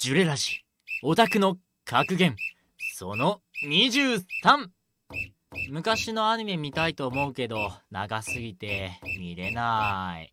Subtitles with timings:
[0.00, 0.64] ジュレラジ。
[1.02, 2.36] オタクの格言。
[2.94, 4.22] その23
[5.70, 10.32] 昔のアニメ見たいと思うけど長すぎて見れない。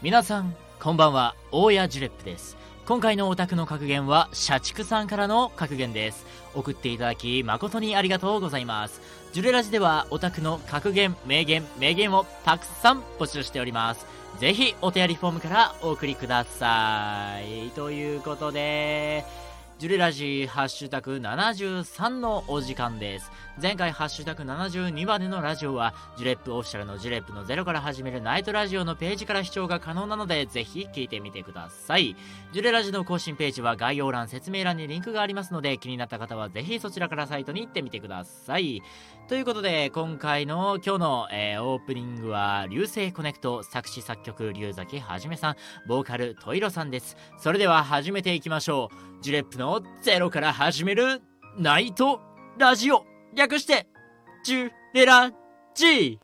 [0.00, 1.34] 皆さんこんばんは。
[1.50, 2.56] 大谷ジュレップです。
[2.86, 6.24] 今回のオタクの格言は社畜さんからの格言です。
[6.54, 9.02] 送っていただき誠にありがとうございます。
[9.34, 14.21] ジュレラジではオタクの格言名言名言をたくさん募集しております。
[14.42, 19.24] ぜひお手やりフォームからお送りくださいということで
[19.78, 23.30] ジュレラジハッシュタグ73のお時間です。
[23.60, 32.16] 前回ハッシュタグ72までのラジオは、ジュレップオフィシャルのジュレップのゼロから始めるナイトラジオのページから視聴が可能なので、ぜひ聞いてみてください。
[32.52, 38.82] ジュレラジの更新ページは概要欄、説明欄にリンクがありますので、気になった方はぜひそちらからサイトに行ってみてください。
[39.28, 45.56] ということで、今回の今日の、えー、オープニングは、流星コネクト作詞作曲、龍崎はじめさん、
[45.86, 47.18] ボーカル、トイロさんです。
[47.36, 49.22] それでは始めていきましょう。
[49.22, 51.20] ジュレップのゼロから始める
[51.58, 52.20] ナイト
[52.58, 53.86] ラジオ略して
[54.44, 55.30] ジュレラ
[55.74, 56.21] ジー。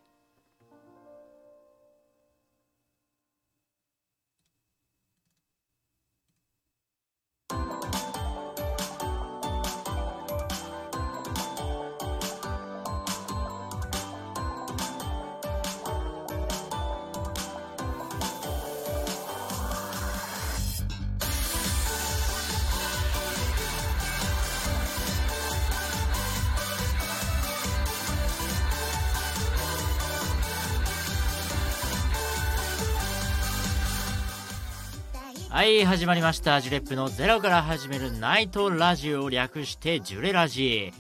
[35.58, 40.92] はい始まりましたジュレップのゼロから始めるナイトラジオを略してジュレラジ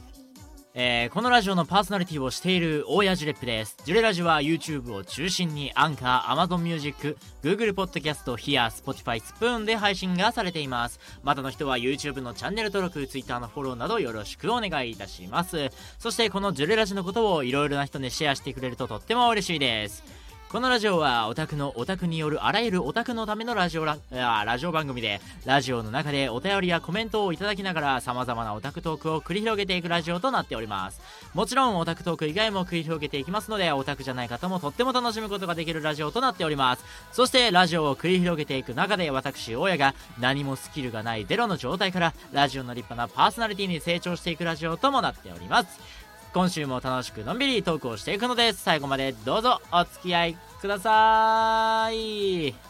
[0.74, 3.76] えー、このラジオのパーソナリティをしている大谷ジュレップです。
[3.84, 11.00] ジュレラジは YouTube を中心にアンカー、Amazon Music、Google Podcast、Here、Spotify、スプーンで配信がされています。
[11.22, 15.70] またの人は YouTube のチャンネル登録、Twitter のフォローなどよろしくお願いいたします。
[15.98, 20.17] そしてこのジュレラジのことをいろいろな人にシェアしてくれるととっても嬉しいです。
[20.50, 31.02] このラジオはオタクのオタクによるあらゆるオタクのためのラジオララジオ番組でラジオの中でお便りやコメントをいただきながら様々なオタクトークを繰り広げていくラジオとなっております。
[31.34, 36.84] もちろんオタクトーク以外も繰り広げていきますのでオタクじゃない方もとっても楽しむことができるラジオとなっております。
[37.12, 45.97] そしてラジオを繰り広げていく中で私大家が何もスキルがないゼロの状態からラジオの立派なパーソナリティに成長していくラジオともなっております。
[46.34, 52.67] 今週も楽しくのんびりトークをしていくので最後までどうぞお付き合いください。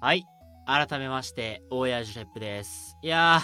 [0.00, 0.24] はい。
[0.64, 2.96] 改めまして、大谷ジュレップです。
[3.02, 3.40] いや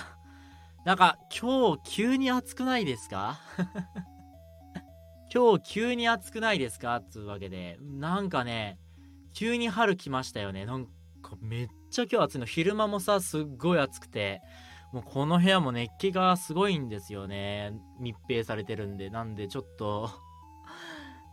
[0.85, 3.41] ー、なんか今日急に暑くないですか？
[5.35, 7.03] 今日急に暑くないですか？
[7.11, 8.79] つうわけで、なんかね、
[9.33, 10.65] 急に春来ましたよね。
[10.65, 10.93] なんか
[11.41, 12.47] めっちゃ今日暑いの。
[12.47, 14.41] 昼間もさ、すっごい暑くて、
[14.93, 17.73] もうこの部屋も熱気がすごいんですよね。
[17.99, 19.11] 密閉されてるんで。
[19.11, 20.09] なんでちょっと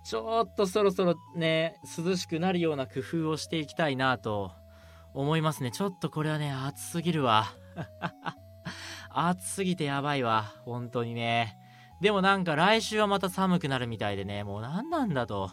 [0.03, 4.59] ちょっとそろそろね、涼しくなるような工夫をしていきたいなと
[5.13, 5.71] 思いますね。
[5.71, 7.45] ちょっとこれはね、暑すぎるわ。
[9.09, 10.53] 暑すぎてやばいわ。
[10.65, 11.57] 本当にね。
[12.01, 15.51] でもなんか来週はまた寒くなるみたいでね、もう何なんだと。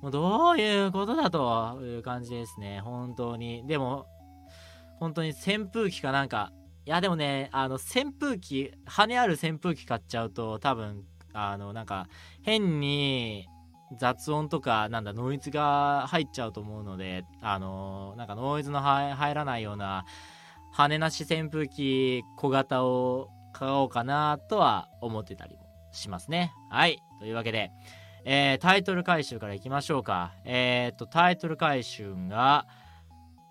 [0.00, 2.80] もうどういうことだという感じですね。
[2.80, 3.66] 本当に。
[3.66, 4.06] でも、
[4.98, 6.52] 本当に扇風機かなんか、
[6.86, 12.06] いやでもね、あの扇風機、羽ある扇風機買っちゃうと多分、あのなんか
[12.42, 13.48] 変に
[13.98, 20.04] 雑音とかなんだノイズが入っちゃうと思うのであのなんかノイズの入らないような
[20.72, 26.52] 羽なし扇風機小型を買おうかなとは思ってたりもしますね。
[26.70, 26.98] はい。
[27.20, 27.70] というわけで、
[28.24, 30.32] えー、タイトル回収からいきましょうか。
[30.44, 32.66] えー、っとタイトル回収が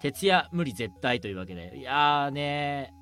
[0.01, 1.77] 徹夜無理絶対というわけで。
[1.77, 2.93] いやーね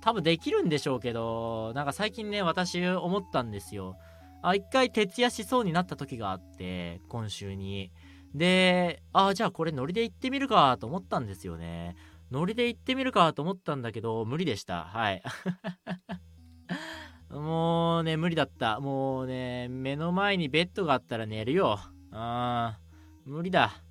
[0.00, 3.96] 多分できるんでしょうけどなんか最近ね私思ったんですよ。
[4.42, 7.92] あ、一回徹夜しそうになった時があって、今週に。
[8.34, 11.96] で、あ、じゃあこれノリで行ってみるかと思ったんですよね。
[12.30, 14.84] ノリで行ってみるかと思ったんだけど、無理でした。
[14.84, 15.22] はい。
[17.30, 18.80] もうね、無理だった。
[18.80, 21.78] もうね、目の前にベッドがあったら寝るよ。
[22.12, 23.82] うあー、無理だ。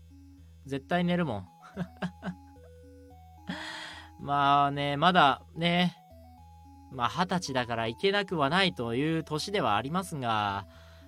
[0.66, 1.48] 絶対寝るもん。
[4.20, 5.96] まあね、まだね、
[6.92, 10.66] まあ二十歳だから行けなくはないという年ではありますが、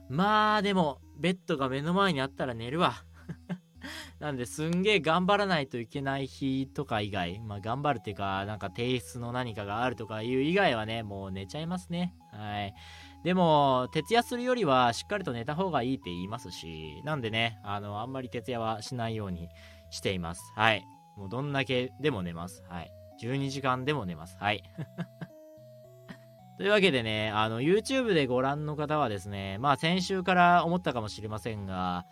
[0.10, 2.94] まあでも、ベッドが目の前にあったら寝るわ。
[4.20, 12.16] なんですんげえ頑張らないといけない日とか以外、まあ頑張るっていうか、なんか提出の何かがあるとかいう以外はね、もう寝ちゃいますね。
[12.32, 12.74] はい。
[13.24, 19.50] でも、徹夜するよりはしっかりと寝た方がいいって言いますし、なんでね、あの、あんまり徹夜はしないように
[19.90, 20.42] しています。
[20.56, 20.86] はい。
[21.18, 22.64] もうどんだけでも寝ます。
[22.70, 22.92] はい。
[23.22, 24.38] 12時間でも寝ます。
[24.40, 24.64] はい。
[26.58, 32.06] というわけでね、あの、YouTube でご覧の方はですね、まあ先週から思ったかもしれませんが、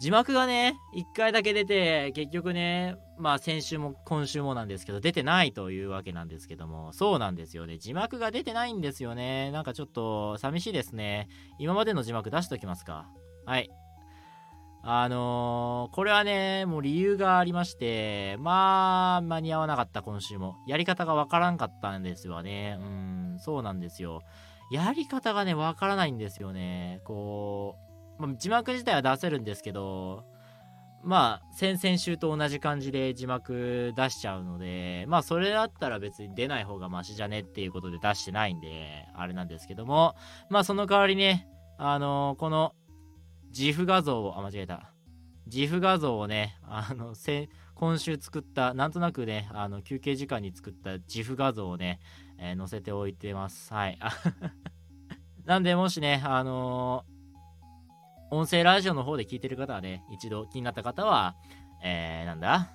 [0.00, 7.78] 字幕がね、1回だけ出て、結局ね、まあ先週も今週もなんですけど、出てないというわけなんですけども、そうなんですよね。
[7.78, 9.52] 字幕が出てないんですよね。
[9.52, 11.28] なんかちょっと寂しいですね。
[11.58, 13.08] 今までの字幕出しときますか。
[13.44, 13.70] はい。
[14.82, 20.56] あのー、これはね、もう理由がありまして、まあ、間に合わなかった、今週も。
[20.66, 22.78] やり方がわからんかったんですよね。
[22.80, 24.22] うん、そうなんですよ。
[24.70, 27.00] やり方がね、わからないんですよね。
[27.04, 27.76] こ
[28.18, 30.24] う、まあ、字幕自体は出せるんですけど、
[31.02, 40.14] まあ、先々週と同じ感じで字幕出しちゃうので、まあ、それだったら別に出ない方がマシじゃねっていうことで出してないんで、あれなんですけども、
[40.50, 41.48] まあ、その代わりね、
[41.78, 42.74] あのー、この、
[43.56, 44.92] 自負画像を、あ、間違えた。
[45.52, 47.14] 自負画像をね、あの、
[47.74, 52.00] 今週作った、なんとなくね、あの、休憩時間に作った自負画像をね、
[52.38, 53.72] えー、載せておいてます。
[53.72, 53.98] はい。
[55.44, 61.34] なんで、もしね、あのー、音声ラジオの方で聞いてる方はね、一度気になった方は、
[61.82, 62.70] えー、なんだ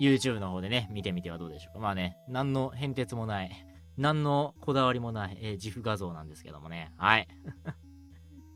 [0.00, 1.78] ?YouTube の方でね、見てみてはどうでしょうか。
[1.78, 3.50] まあね、何の変哲もない、
[3.96, 6.92] 何のこだわりもない、えー、自負画像なんですけどもね。
[6.96, 7.28] はい。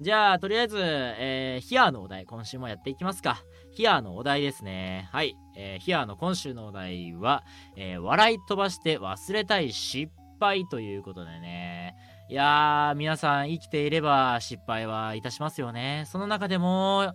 [0.02, 3.44] じゃあ、とりあえず、えー、ヒアのお題、今週もやっていきますか。
[3.70, 5.08] ヒアのお題ですね。
[5.12, 5.36] はい。
[5.56, 7.44] えー、ヒアの今週のお題は、
[7.76, 11.94] えー、笑い飛ばして忘れたい失敗ということでね。
[12.28, 16.02] いやー、皆さん生きていれば失敗はいたしますよね。
[16.08, 17.14] その中でも、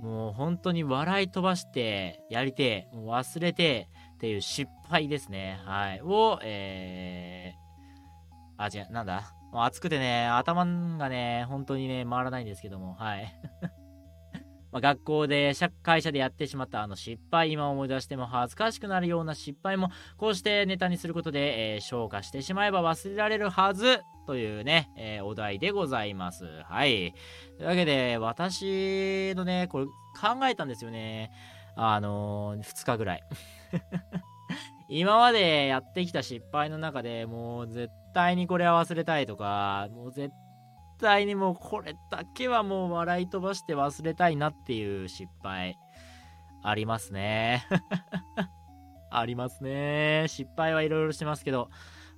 [0.00, 5.60] もう本当に笑い飛ばしてやりてもう忘れてっていう失敗ですね。
[5.64, 6.00] はい。
[6.02, 9.22] を、えー、あ、違う、なんだ？
[9.54, 10.66] もう暑くてね、頭
[10.98, 13.32] がね、本当にね、回らないんですけども、はい。
[14.72, 15.52] ま、学校で、
[15.84, 26.44] 会社でやってしまったあの失敗、今思い出しても恥ずかしくなるような失敗も、こうしてネタにすることで、えー、消化してしまえば忘れられるはずというね、えー、お題でございます。
[26.64, 27.14] はい。
[27.56, 31.30] というわけで、私のね、これ考えたんですよね。
[31.76, 33.22] あのー、2日ぐらい。
[34.90, 40.32] 今までやってきた失敗の中でもう絶対対にこれは忘れたいとか、もう絶
[40.98, 45.76] 対にもうこれだけはもう笑い飛ばして忘れたいなっていう失敗、
[46.62, 47.66] ありますね。
[49.10, 50.24] ありますね。
[50.28, 51.68] 失敗はいろいろしてますけど、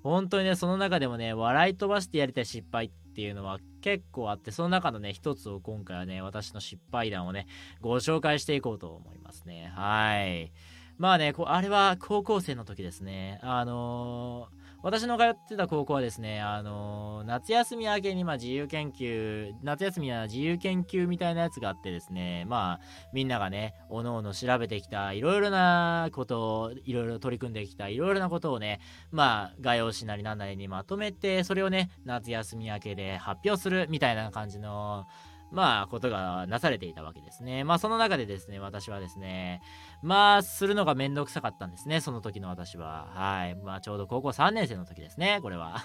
[0.02, 7.46] 本当にね、その中でもね、笑い飛ばしてやりたい失敗っていうのは結構あって、その中のね、一つを今回はね、私の失敗談をね、
[7.80, 9.72] ご紹介していこうと思いますね。
[9.74, 10.52] はい。
[10.96, 13.40] まあね、こあれは高校生の時ですね。
[13.42, 14.55] あのー
[14.86, 22.80] 私の通ってた高校はですね、あの、夏休み明けにま自由研究、夏休みは自由研究みたいなやつがあってですね、まあ、
[23.12, 28.78] みんながね、おのおの調べてきた、いろいろなことを、いろいろ取り組んできた、いろいろなことをね、
[29.10, 35.08] まあ、画用紙なりなんなりにまとめて、それをね、夏休み明けで発表するみたいな感じの、
[35.50, 37.64] まあ、ことがなされていたわけですね。
[37.64, 39.60] まあ、その中でですね、私はですね、
[40.02, 43.08] まあ、するのがめんどくさかったんですね、その時の私は。
[43.14, 43.54] はい。
[43.54, 45.76] まあ、ちょうど高校3年生の時ですね、これは。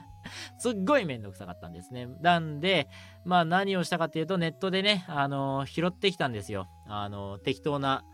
[0.58, 2.06] すっごいめんどくさかったんですね。
[2.20, 2.88] なんで、
[3.24, 6.68] まあ、何をしたかっていうと、ネットでね、あの、拾ってきたんですよ。
[6.86, 8.04] あの、適当な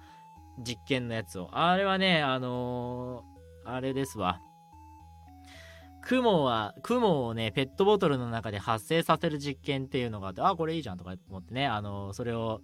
[0.58, 1.50] 実験のやつを。
[1.52, 3.24] あれはね、あの、
[3.64, 4.40] あれですわ。
[6.04, 12.60] 雲は、雲をね、ペットボトルの中で発生させる実験っていうのがあって、あ、これいいじゃんとか思ってね、あの、それを、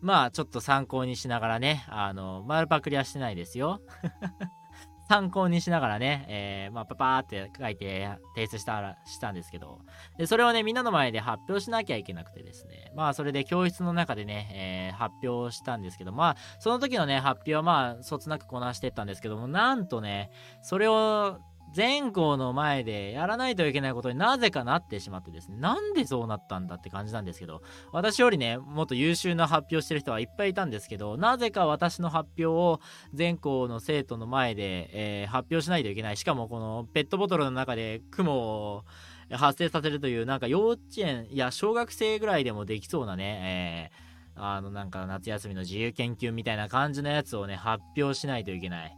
[0.00, 3.80] まあ、ちょっと参考にしながらね、あの、丸パクリはしてないですよ。
[5.08, 9.80] 参考にしながらね、えー、まあ、パパーって書いて提出したら、したんですけど、
[10.16, 20.30] で、それをね、みんなの前で発表しなきゃいけなくてですね、まあ、それで教室の中でね、えー、発表したんですけど、まあ、その時のね、発表はまあ、そつなくこなしてったんですけども、なんとね、
[20.62, 21.40] それを
[21.72, 27.62] 全校の前でやらないといけないことになぜかなってしまってですね、なんでそうなったんだって感じなんですけど、
[27.92, 32.80] 私よりね、もっと優秀な発表してる人はいっぱいいたんですけど、なぜか私の発表を
[33.14, 36.16] 全校の生徒の前で、えー、発表しないといけない。
[36.16, 38.84] しかもこのペットボトルの中で雲を、
[39.30, 43.90] 発生させるという、なんか幼稚園、いや、小学生ぐらいでもできそうなね、
[44.36, 48.96] えー、あの、なんか夏休みの自由研究みたいな感じのやつをね、発表しないといけない。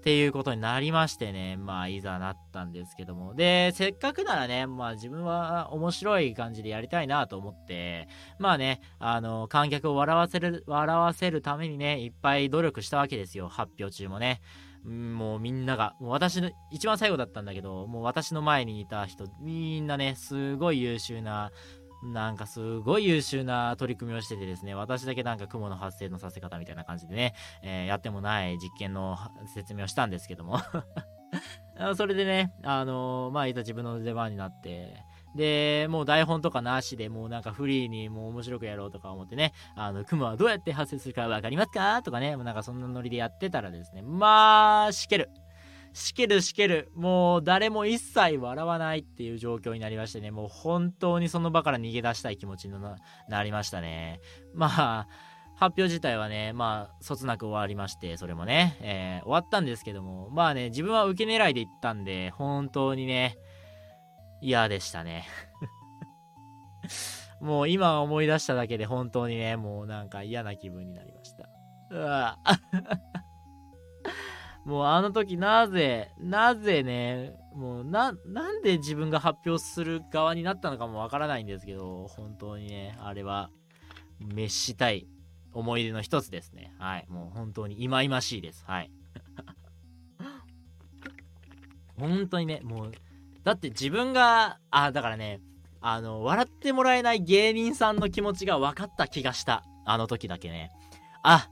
[0.00, 3.34] っていうことになりましてね、まあ、いざなったんですけども。
[3.34, 14.40] で、せっかくならね、まあ自分は面白い感じでやりたいなと思って、まあね、あの、観客を笑わせる、笑わせるためにね、いっぱい努力したわけですよ、発表中もね。
[14.84, 21.52] もうみんなが、もう私の、一番最後だったんだけど、もう私の前にいた人、みんなね、すごい優秀な、
[22.02, 29.18] なんかすごい優秀な取り組みをしててですね、私だけなんか雲の発生のさせ方みたいな感じでね、えー、やってもない実験の
[29.54, 30.60] 説明をしたんですけども
[31.96, 35.04] それでね、あのー、まあ、いざ自分の出番になって、
[35.34, 42.02] で、もう台本とかなしで、もうなんかフリーにもう面白くやろうとか思ってね、あの、雲はどうやって発生するかわかりますか？
[42.02, 45.30] とかね、もうなんかそんなノリでやってたらですね、まあ、しける。
[45.92, 46.90] しけるしける。
[46.94, 52.74] もう誰も一切笑わないっていう状況になりましてね、もう本当にその場から逃げ出したい気持ちに
[53.28, 54.20] なりましたね。
[54.54, 55.08] まあ、
[55.56, 63.36] 発表自体はね、まあ、そつなく終わりまして、それもね、えー、終わったんですけども、まあね、自分は受け狙いで行ったんで、本当にね、
[64.40, 65.26] 嫌でしたね。
[67.40, 71.48] もう今思い出しただけで本当にね、もうなんか嫌な気分になりました。
[71.90, 72.38] うわ
[74.70, 83.50] もうあの時なぜ、なぜね、もうな、なんで自分が発表する側になったのかもわからないんですけど、本当にね、あれは、
[84.20, 85.08] 滅したい
[85.52, 86.72] 思い出の一つですね。
[86.78, 87.06] はい。
[87.08, 88.64] もう本当に忌々しいです。
[88.64, 88.92] はい。
[91.98, 92.92] 本当にね、もう、
[93.42, 95.40] だって自分が、あ、だからね、
[95.80, 99.64] あの、笑ってもらえない芸人さんの気持ちが分かった気がした。
[99.84, 100.70] あの時だけね。
[101.24, 101.48] あ、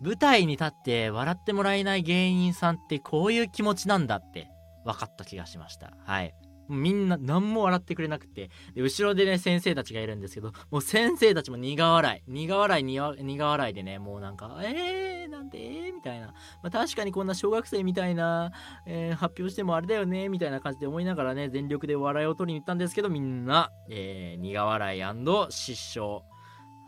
[0.00, 4.50] 舞台に立って笑ってもらえない芸人さんってこういう気持ちなんだって
[4.84, 5.92] 分かった気がしました。
[6.04, 6.34] はい。
[6.68, 8.50] みんな何も笑ってくれなくて。
[8.74, 12.30] で後ろでね先生たちがいるんですけどもう先生たちも苦笑い。
[12.30, 18.52] 苦笑い苦笑いでねもうなんかえーなんでーみたいな、まあ、確かにこんな小学生みたいな、
[18.86, 25.02] えー、発表してもあれだよねみたいな感じで思いながらね全力で笑いを取りに行ったんですけどみんな、えー、苦笑い
[25.50, 26.22] 失笑。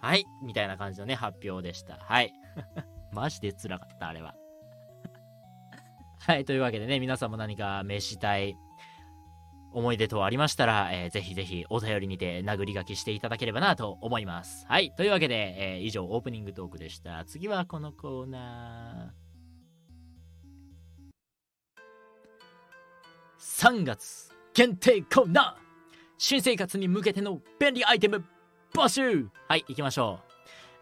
[0.02, 0.25] はい。
[0.43, 1.99] みたいな感じのね発表でした。
[2.00, 2.33] はい。
[3.12, 4.35] マジで辛かったあれは
[6.21, 8.57] はいというわけでね皆さんも何か召したい
[9.73, 14.67] 思い出等ありましたら、えー、ぜひぜひお便りにて殴り書きしていただければなと思います。
[14.67, 14.93] はい。
[14.97, 17.25] というわけで、えー、以上オープニングトークでした。
[17.25, 19.31] 次はこのコーナー。
[23.40, 25.61] 3月限定コーナー
[26.19, 28.25] 新生活に向けての便利アイテム
[28.75, 30.29] 募集はい行きましょう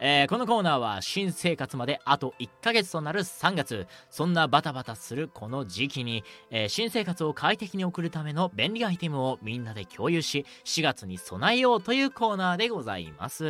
[0.00, 3.86] えー、このコーナーは新生活まであと1ヶ月となる3月。
[4.10, 13.44] そんなバタバタするこの時期に、えー、新生活を快適に送るための便利アイテムをみんなで共有し4月に備えようというコーナーでございます。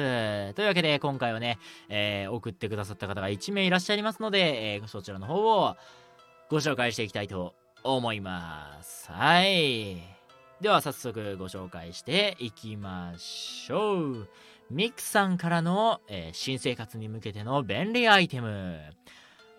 [0.55, 5.77] というわけで今回はね、えー、送ってくださった方が1名いらっしゃいますので、えそちらの方を
[6.49, 9.11] ご紹介していきたいと思います。
[9.13, 10.19] はい。
[10.61, 14.29] では早速ご紹介していきましょう。
[14.71, 18.79] ミクさんからの、えー、新生活に向けての便利アイテム。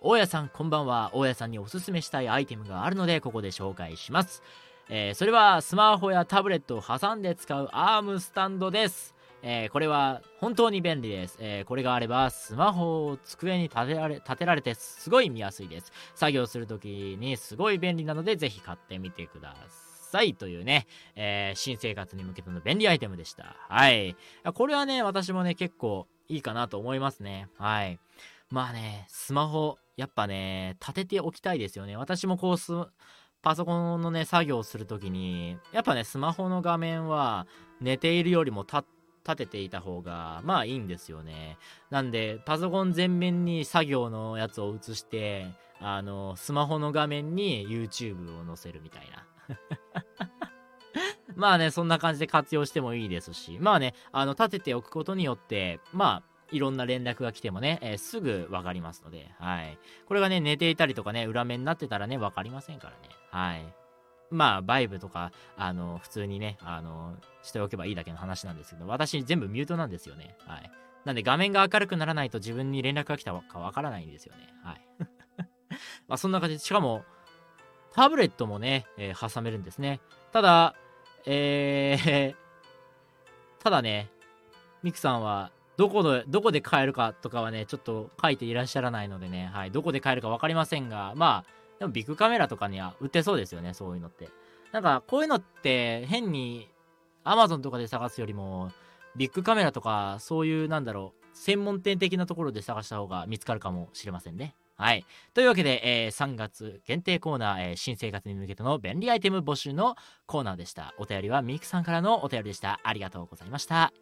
[0.00, 1.10] 大家さんこんばんは。
[1.12, 4.40] 大家さんにおすすめしたいアイテムがあるので、ここで紹介します。
[4.88, 9.16] えー、それはスマホやタブレットを挟んで使うアームスタンドです。
[9.42, 15.90] えー、これは本当に便利です、えー、これがあればスマホを机に立てられ立てられてすごい見やすいです。
[16.14, 16.86] 作業するとき
[17.18, 19.79] にすごい便利なのでぜひ買ってみてください
[20.10, 20.34] さい。
[20.34, 23.56] というね、えー、新生活に向けての便利アイテムでした。
[23.68, 24.16] はい。
[24.54, 27.48] これはね、私もね、結構いいかなと思いますね。
[27.56, 27.98] はい。
[28.50, 31.96] まあね、スマホ、やっぱね、立てておきたいですよね。
[31.96, 32.72] 私もこうす、
[33.42, 37.46] パソコンのね、作業をするときに、やっぱね、スマホの画面は
[37.80, 41.58] 寝ているよりも立てていた方が、まあいいんですよね。
[41.90, 45.46] なんで、パソコン全面に作業のやつを映して、
[45.80, 49.24] あの、スマホの画面に YouTube を載せるみたいな。
[51.36, 59.78] まあね、そんな感じで活用してもいいですし、まあね、あの、立てておくことによって、まあ、いろんな連絡が来てもね、えー、すぐわかりますので、はい。
[60.06, 63.74] これがね、寝ていたりとかね、裏目になってたらね、わかりませんからね、はい。
[64.30, 70.36] まあ、バイブとか、あの、普通にね、あの、しておけばいいだけの話なんですけど、私全部ミュートなんですよね。
[70.46, 70.70] はい。
[71.04, 74.48] なんで画面が明るくならないと自分に連絡が来たかわからないんですよね。
[74.62, 74.86] はい。
[76.08, 77.04] まあ、そんな感じで、しかも、
[77.92, 80.00] タブレットもね、えー、挟めるんですね。
[80.32, 80.74] ただ、
[81.26, 82.34] えー、
[83.62, 84.10] ただね、
[84.82, 94.28] ミクさんは、どこで、どこで買えるかとかはね、ちょっと書いていらっしゃらないのでね、はい、どこで買えるか分かりませんが、まあ、でもビッグカメラとかには売ってそうですよね、そういうのって。
[94.72, 96.68] なんかこういうのって変に
[97.24, 98.70] Amazon とかで探すよりも
[99.16, 104.54] ビッグカメラとかそういうなんだろう専門店的なところで探した方が見つかるかもしれませんね。
[104.80, 105.04] はい。
[105.34, 109.94] というわけで、えー、3月限定コーナー、えー、新生活に向けての便利アイテム募集の
[110.24, 110.94] コーナーでした。
[110.96, 112.80] お便りはミクさんからのお便りでした。
[112.82, 113.92] ありがとうございました。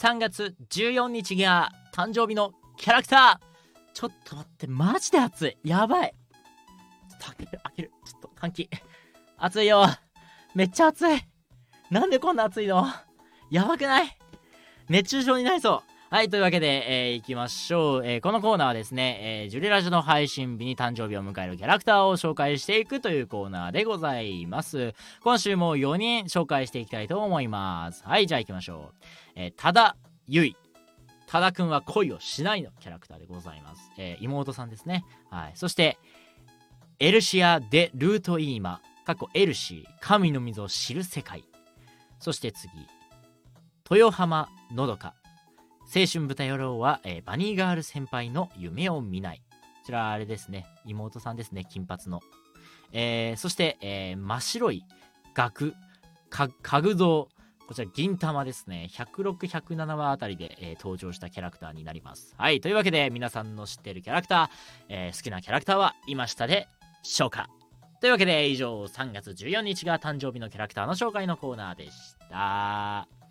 [0.00, 5.58] 3月14日が誕生日のキャラクターちょっと待って、マジで暑い。
[5.64, 6.14] やばい。
[7.10, 7.90] ちょっと開ける、開ける。
[8.06, 8.70] ちょっと換気。
[9.36, 9.84] 暑いよ。
[10.54, 11.20] めっちゃ暑い。
[11.90, 12.86] なんでこんな暑いの？
[13.52, 14.18] やばくない？
[14.88, 15.92] 熱中症になりそう。
[16.08, 18.06] はい、というわけで、えー、行きましょう。
[18.06, 24.94] えー、このコーナーはですね、えー、ジュレラジの配信日に誕生日を迎えるキャラクターを紹介していくというコーナーでございます。
[25.22, 28.02] 今週も4人紹介していきたいと思います。
[28.04, 28.96] はい、じゃあ行きましょう。
[29.36, 30.56] えー、多田ゆい。
[31.26, 33.90] 多田くんは恋をしないのキャラクターでございます。
[33.98, 35.04] えー、妹さんですね。
[35.30, 35.52] はい。
[35.56, 35.98] そして、
[37.00, 41.44] エルシア・デ・ルート・イーマ、過去エルシー、神の水を知る世界。
[42.18, 42.70] そして次、
[43.90, 45.14] 豊浜のどか。
[45.94, 49.42] 青春豚野郎は、えー、バニーガール先輩の夢を見ない。
[49.82, 50.66] こちらあれですね。
[50.86, 51.64] 妹さんですね。
[51.68, 52.20] 金髪の。
[52.92, 54.84] えー、そして、えー、真っ白い
[55.34, 55.74] 額、
[56.30, 57.28] 家具像。
[57.66, 58.88] こちら、銀玉ですね。
[58.92, 62.34] 106、107話あたりで、えー、登場したキャラクターになります。
[62.36, 62.60] はい。
[62.60, 64.48] というわけで、皆さんの知っているキャラクター、
[64.88, 66.68] えー、好きなキャラクターはいましたで
[67.02, 67.48] しょうか
[68.00, 73.21] というわけで、以上、3月14日が誕生日のキャラクターの紹介のコーナーでした。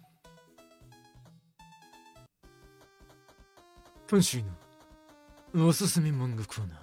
[4.11, 4.43] 今週
[5.53, 6.77] のおすすめ漫画コーナー。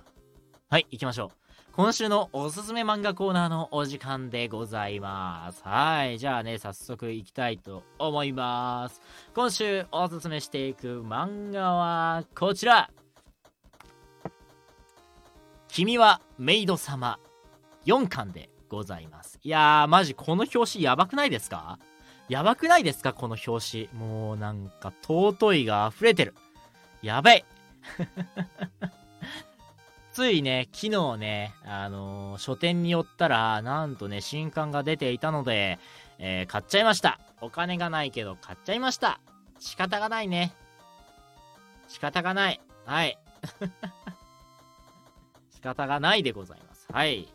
[0.70, 1.30] はい、行きましょう。
[1.72, 5.60] 今週のおすすめ漫画コーナーのお時間でございます。
[5.62, 6.18] はい。
[6.18, 9.02] じゃあね、早速行きたいと思います。
[9.34, 12.88] 今週おすすめしていく漫画はこちら。
[15.68, 17.18] 君はメイド様
[17.84, 19.38] 4巻でございます。
[19.42, 21.78] いやー、マジこの表紙やばくないですか？
[22.30, 23.12] やばくないですか？
[23.12, 24.00] この表紙。
[24.00, 26.34] もうなんか尊いが溢れてる。
[27.02, 27.44] やばい
[30.12, 35.78] ついね、昨日ね、あのー、書店に寄ったら、なんとね、新刊が出ていたので、
[36.18, 37.20] えー、買っちゃいました。
[37.40, 39.20] お金がないけど買っちゃいました。
[39.60, 40.52] 仕方がないね。
[41.86, 42.60] 仕方がない。
[42.84, 43.16] はい。
[45.54, 46.88] 仕方がないでございます。
[46.92, 47.32] はい。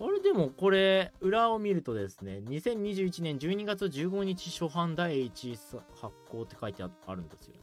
[0.00, 7.59] あれでもこれ、裏を見るとですね、2021年12月15日初版第1発行って書いてあるんですよ。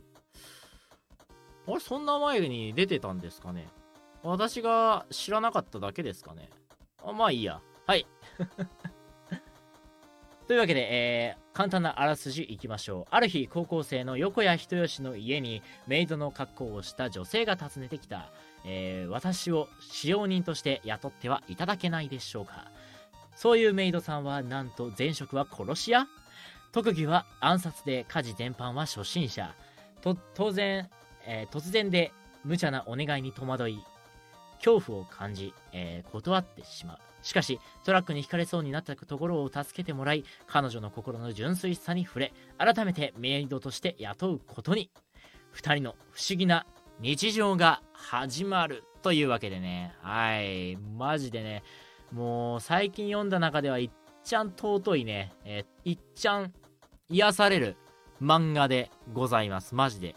[1.68, 3.68] あれ、そんな前に出てたんですかね？
[4.24, 6.50] 私が知らなかっただけですかね？
[7.06, 7.62] あまあいいや。
[7.86, 8.08] はい。
[10.48, 13.06] というわけで、えー、簡単なあらすじいきましょう。
[13.12, 18.32] ある日、高校生の横谷人吉の家にメイドの格好をした女性が訪ねてきた。
[18.64, 22.72] えー、私を使用人として雇ってはいただけないでしょうか。
[23.36, 26.08] そういうメイドさんは、なんと前職は殺し屋
[26.72, 29.54] 特技は暗殺で家事全般は初心者。
[30.02, 30.90] と、当然、
[31.28, 32.12] えー、突然で
[32.44, 33.80] 無茶なお願いに戸惑い、
[34.58, 37.00] 恐怖を感じ、えー、断ってしまう。
[37.22, 44.90] しかし、トラックにひかれそうになったところを助けてもらい、彼女の心の純粋さに触れ、改めてメイドとして雇うことに。
[45.52, 46.66] 二人の不思議な
[47.00, 48.84] 日常が始まる。
[49.02, 51.64] というわけでね、はい、マジでね、
[52.12, 53.92] もう最近読んだ中ではいっ
[54.24, 56.54] ちゃん尊いね、えー、いっちゃん
[57.10, 57.78] 癒される
[58.22, 59.76] 漫画でございます。
[59.76, 60.16] マジで。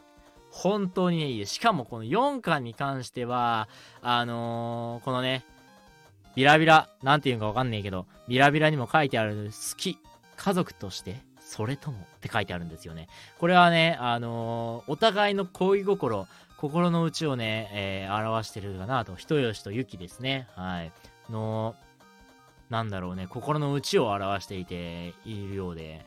[0.50, 1.46] 本当に、いい。
[1.46, 3.68] しかもこの4巻に関しては、
[4.02, 5.44] あのー、このね、
[6.34, 9.98] ビラビラ、なんて言うかわかんねえけど、ビラビラにも書いてある、好き、
[10.36, 13.08] 家族として、それともって書いてあるんですよね。
[13.38, 20.48] これはね、あのー、お互いの恋心、心の内をね、えー、表してるかなと、人吉とゆきですね。
[20.54, 20.92] はい。
[21.30, 21.74] の、
[22.68, 26.04] なんだろうね、心の内を表していているようで、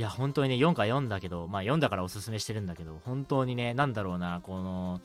[0.00, 5.02] いや、本当にね、4回読んだけど、まあ読んだからおすすめしてるんだけど、本当にね、なんだろうな、この、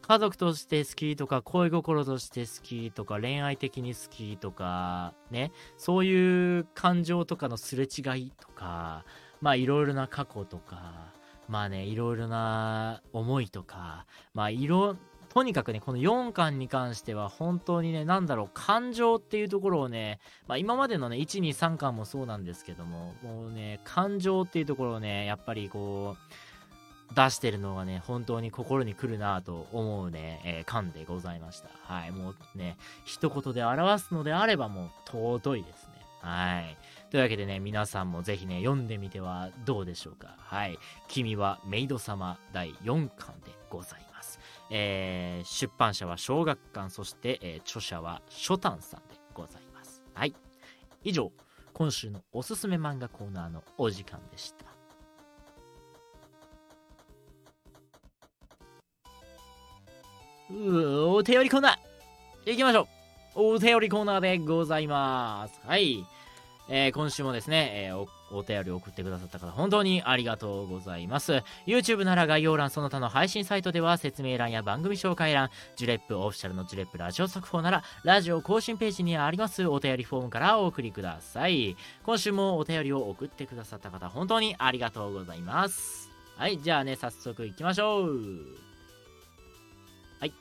[0.00, 9.04] 家族として好きとか、恋心として好きとか、恋愛的に好きとか、ね、そういう感情とかのすれ違いとか、
[9.40, 11.12] まあいろいろな過去とか、
[11.46, 14.96] まあね、いろいろな思いとか、まあいろ、
[15.32, 26.18] とにかくね、この4巻に関しては本当にね、なんだろう、感情っていうところをね、まあ今までのね、1、2、3巻もそうなんですけども、もうね、感情っていうところをね、やっぱりこ
[27.10, 31.70] う、出してるのがね、本当に心に来るなと思うね、えー、巻でございました。
[31.82, 35.92] はい、もうね、一言で表すのであればもう尊いですね。
[36.20, 36.76] はい。
[37.10, 40.34] というわけでね、皆さんもぜひね、読んでみてはどうでしょうか。
[40.36, 40.78] はい。
[41.08, 44.11] 君はメイド様第4巻でございます。
[44.74, 50.02] えー、出版社は小学館、そして、えー著者は書丹さんでございます。
[50.14, 50.34] はい。
[51.04, 51.30] 以上、
[51.74, 54.64] 今週のおすすめ漫画コーナーのお時間でした。
[60.50, 62.88] うーお便りコーナー行きましょ
[63.36, 65.60] うお便りコーナーでございます。
[65.66, 66.04] はい。
[66.70, 71.42] えー今週もですね、えーお便りを送ってくださった方本当にありがとうございます。
[71.66, 81.76] YouTube なら概要欄その他の配信サイトでは説明欄や番組紹介欄、ジュレップオフィシャルのジュレップラジオ速報ならラジオ更新ページにありますお便りフォームからお送りください。
[82.04, 86.10] 今週もお便りを送ってくださった方本当にありがとうございます。
[86.36, 88.18] はい、じゃあね、早速行きましょう。
[90.18, 90.32] はい。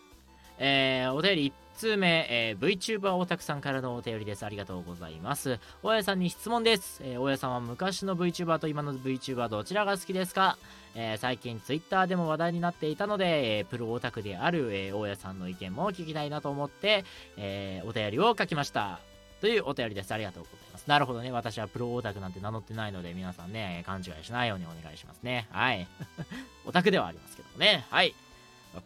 [0.58, 4.46] えー、お便り通目、えー VTuber オタクさんからのお便りです。
[4.46, 5.58] ありがとうございます。
[5.82, 7.02] 大家さんに質問です。
[7.04, 10.60] えー、大家さんは昔の VTuber と今の VTuber どちらが好きですか、
[10.94, 17.04] えー最近 Twitter でも話題になっていたので、えープロオタクである、えー大家さんの意見も聞きたいなと思って、
[17.38, 19.00] えーお便りを書きました。
[19.40, 20.12] というお便りです。
[20.14, 20.86] ありがとうございます。
[20.86, 21.32] なるほどね。
[21.32, 25.48] 私はプロオタクなんて名乗ってないので、皆さんね、勘違いしないようにお願いしますね。
[25.50, 25.88] はい。
[26.64, 27.88] オタクではありますけどもね。
[27.90, 28.14] はい。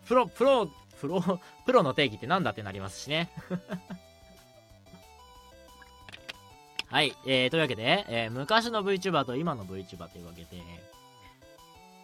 [0.08, 0.70] プロ、プロ、
[1.08, 3.30] プロ、 プロの定義ってなんだってなりますしね。
[6.88, 7.16] はい。
[7.26, 10.62] えー、というわけで、えー昔の VTuber と今の VTuber というわけで、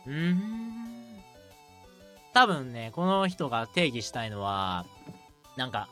[0.08, 1.22] うん。
[2.34, 4.86] 多分ね、この人が定義したいのは、
[5.58, 5.90] なんか、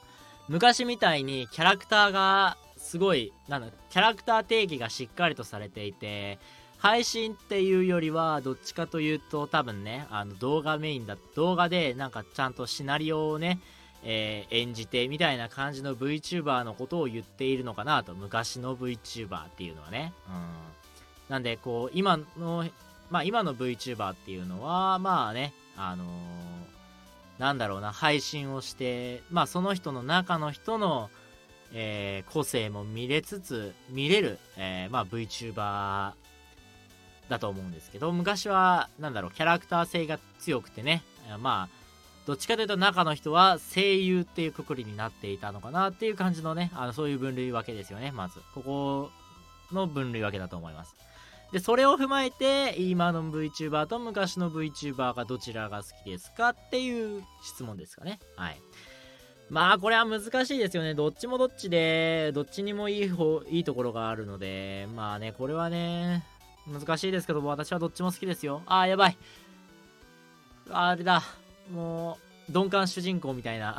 [0.47, 6.39] 昔みたいにキャラクターがすごい、なんだ、キャラクター定義がしっかりとされていて、
[6.79, 13.59] 配信っていうよりは、どっちかというと、多分ね、あの動画メインだ、動画でなんかちゃんとシナリオをね、
[14.03, 20.13] えー演じてみたいな感じの VTuber のことを言っているのかなと、昔の VTuber っていうのはね。
[20.27, 20.33] うん。
[21.27, 22.65] なんで、こう、今の、
[23.11, 26.07] まあ今の VTuber っていうのは、まあね、あのー
[27.39, 31.09] なんだろうな、配信をして、まあその人の中の人の、
[31.73, 36.13] えー個性も見れつつ、見れる、えーまあ VTuber
[37.29, 41.03] だと思うんですけど、昔は、なんだろう、キャラクター性が強くてね、
[41.39, 41.79] まあ、
[42.25, 48.39] どっちかというと中の人は声優っていうくくりになっていたのかなっていう感じのね、あのそういう分類分けですよね、まず。
[48.53, 49.09] ここ
[49.71, 50.95] の分類分けだと思います。
[51.51, 58.19] で、それを踏まえて、今の VTuber と昔の VTuber がどちらが好きですかっていう質問ですかね。
[58.35, 58.61] はい。
[59.49, 60.93] まあ、これは難しいですよね。
[60.93, 66.23] どっちもどっちで、どっちにもいい方、いいところがあるので、まあね、これはね、
[66.71, 68.61] 難しいですけど、私はどっちも好きですよ。
[68.65, 69.17] あー、やばい。
[70.69, 71.23] あれだ。
[71.71, 73.77] もう、鈍感主人公みたいな。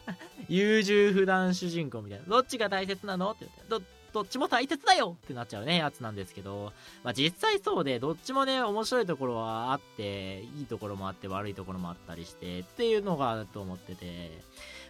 [0.48, 2.26] 優柔不断主人公みたいな。
[2.26, 6.72] どっちが大切なのって言って、ど、どっちも大切だよってなっちゃうね、やつなんですけど、
[7.04, 14.30] まあ実際そうで、どっちもね、面白いところはあって、いいところもあって、悪いところもあったりして、っていうのがあると思ってて、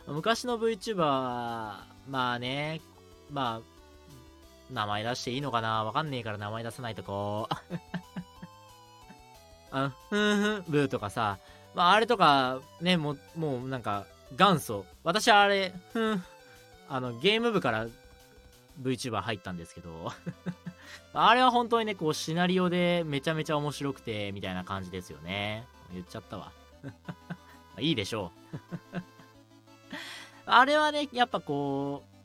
[0.07, 2.81] 昔の VTuber、まあね、
[3.31, 3.70] まあ、
[4.73, 5.85] 名前出していいのかな？
[5.85, 7.55] わかんねえから名前出さないとこう、
[9.73, 11.39] あの、ふんふん、ブーとかさ、
[11.75, 14.07] まああれとか、ね、もう、もうなんか、
[14.37, 14.87] 元祖。
[15.05, 16.25] 私はあれ、ふん、
[16.89, 17.87] あの、ゲーム部から
[18.83, 20.13] VTuber 入ったんですけど、
[21.13, 25.67] あれは本当にね、こう、シナリオでめちゃめちゃ面白くて、みたいな感じですよね。
[25.93, 26.53] 言っちゃったわ。
[27.79, 28.33] いいでしょ
[28.95, 29.03] う。
[30.47, 32.20] あれはね、やっぱこう、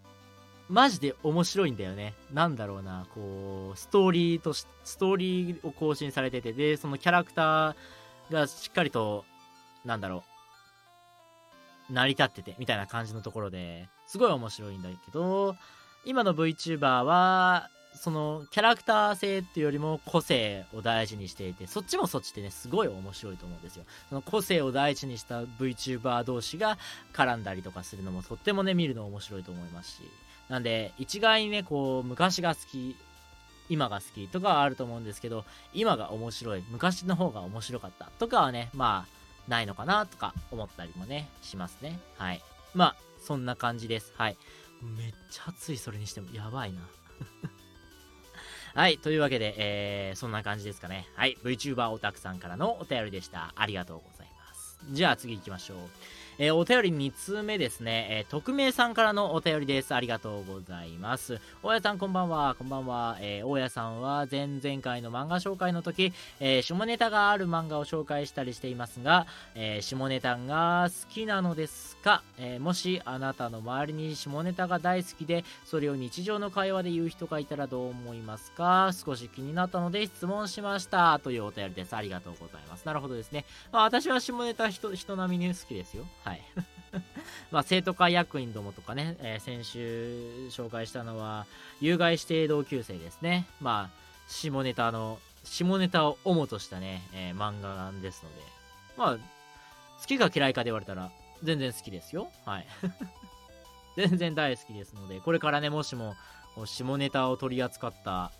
[0.67, 2.15] マジで面白いんだよね。
[2.33, 7.75] なんだろうな、こう、ストーリーとし、ストーリーを更新されてて、で、そのキャラクター
[8.31, 9.25] がしっかりと、
[9.83, 10.23] なんだろ
[11.89, 15.55] う、成り立ってて、みたいな感じのところで、すごい面白いんだけど、
[16.03, 23.85] 今の VTuber は、そのキャラクター性っていうよりも個性を大事にしていて、そっちもそっちでね、すごい面白いと思うんですよ。
[24.09, 26.77] その個性を大事にした VTuber 同士が
[27.13, 30.01] 絡んだりとかするのもとってもね、見るの面白いと思いますし。
[30.49, 32.95] なんで、一概にね、こう、昔が好き、
[33.69, 41.99] 今が好きとかはあると思うんですけど、今が面白い、昔の方が面白かったとかはね、まあ、ないのかなとか思ったりもね、しますね。
[42.17, 42.41] はい。
[42.73, 44.13] まあ、そんな感じです。
[44.17, 44.37] はい。
[44.81, 46.29] めっちゃ暑い、それにしても。
[46.33, 46.81] やばいな。
[48.75, 48.97] はい。
[48.97, 51.07] というわけで、えー、そんな感じですかね。
[51.15, 51.37] はい。
[51.43, 53.53] VTuber オタクさんからのお便りでした。
[53.55, 54.77] ありがとうございます。
[54.91, 55.77] じゃあ次行きましょう。
[56.37, 59.95] えー、お便り2通目ですね、えー、匿名さんからのお便りです。
[59.95, 61.39] ありがとうございます。
[61.63, 63.17] 大家さんこんばんは、こんばんは。
[63.21, 78.91] えー、大家さんは前々回の漫画紹介の時、えー、下ネタがある漫画を紹介したりしていますが、えー、下ネタが好きなのですか、えー、もしあなたの周りに下ネタが大好きで、それを日常の会話で言う人がいたらどう思いますか？
[78.93, 81.19] 少し気になったので質問しました。
[81.19, 81.95] というお便りです。
[81.95, 82.85] ありがとうございます。
[82.85, 83.45] なるほどですね。
[83.71, 86.05] まあ、私は下ネタ人人並みに好きですよ。
[86.25, 86.41] はい。
[87.51, 91.45] まあ、生徒会役員どもとかね、えー、先週紹介したのは、
[91.79, 93.45] 有害指定同級生ですね。
[93.61, 98.41] まあ、下ネタの、下ネタを主としたね、えー、漫画ですので、
[98.97, 101.11] まあ、好きか嫌いかで言われたら、
[101.43, 102.31] 全然好きですよ。
[102.45, 102.67] はい。
[103.95, 106.15] 全然大好きですので、これからね、もしも、
[106.65, 108.31] 下ネタを取り扱った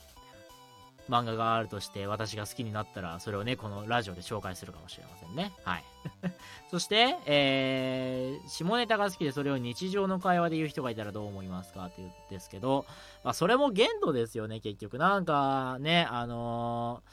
[1.09, 5.51] 漫画があるとして私が好きになったらそれをねこのラジオで紹介するかもしれませんね。
[5.63, 5.83] はい。
[6.69, 12.85] そして、えー、下ネタが好きでそれを日常の会話で言う人がいたらどう思いますかって言うんですけど、
[13.23, 14.97] まあ、それも限度ですよね結局。
[14.97, 17.03] なんかねあの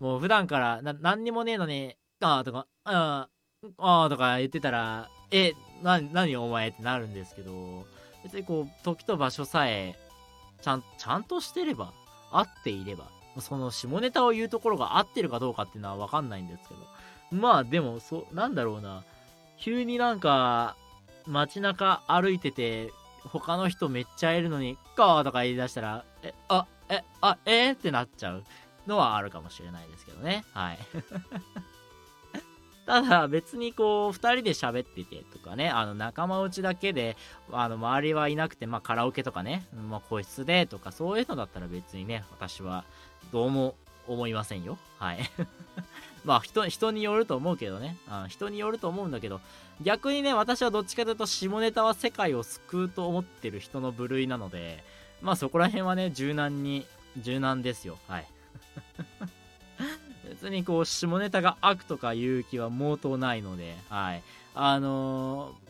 [0.00, 3.28] ー、もう普段からな何にもねえのにあーとかあ
[3.78, 5.52] あとか言ってたらえ
[5.82, 7.86] な何お前ってなるんですけど
[8.22, 9.94] 別にこう時と場所さえ
[10.62, 11.92] ちゃんちゃんとしてれば
[12.30, 16.80] 合っていればその下ネタを言うところが合ってるかどうかっていうのはわかんないんですけど。
[17.30, 19.04] まあでも、そ、なんだろうな。
[19.58, 20.76] 急になんか、
[21.26, 22.92] 街中歩いてて、
[23.24, 28.44] 他の人めっちゃいるのに、ガーとか言い出したら、え、あ、え、あ、えー、ってなっちゃう
[28.86, 30.44] のはあるかもしれないですけどね。
[30.52, 30.78] はい。
[32.86, 37.16] ただ別にこう、二人で喋っててとかね、あの仲間内だけで、
[37.50, 42.84] あの周りはいなくて、まあカラオケとかね、まあ個室でとかそういうのだったら別にね、私は
[43.32, 43.74] どうも
[44.06, 44.78] 思いませんよ。
[44.98, 45.18] はい。
[46.24, 47.96] まあ人、人によると思うけどね。
[48.08, 49.40] あ人によると思うんだけど、
[49.82, 54.82] 逆にね、私はどっちかというと、下ネタは世界を救うと思ってる人の部類なので、
[55.20, 56.86] まあそこら辺はね、柔軟に、
[57.18, 57.98] 柔軟ですよ。
[58.08, 58.26] はい。
[60.28, 64.22] 別にこう、下ネタが悪とか言う気は毛頭ないので、はい。
[64.54, 65.63] あのー、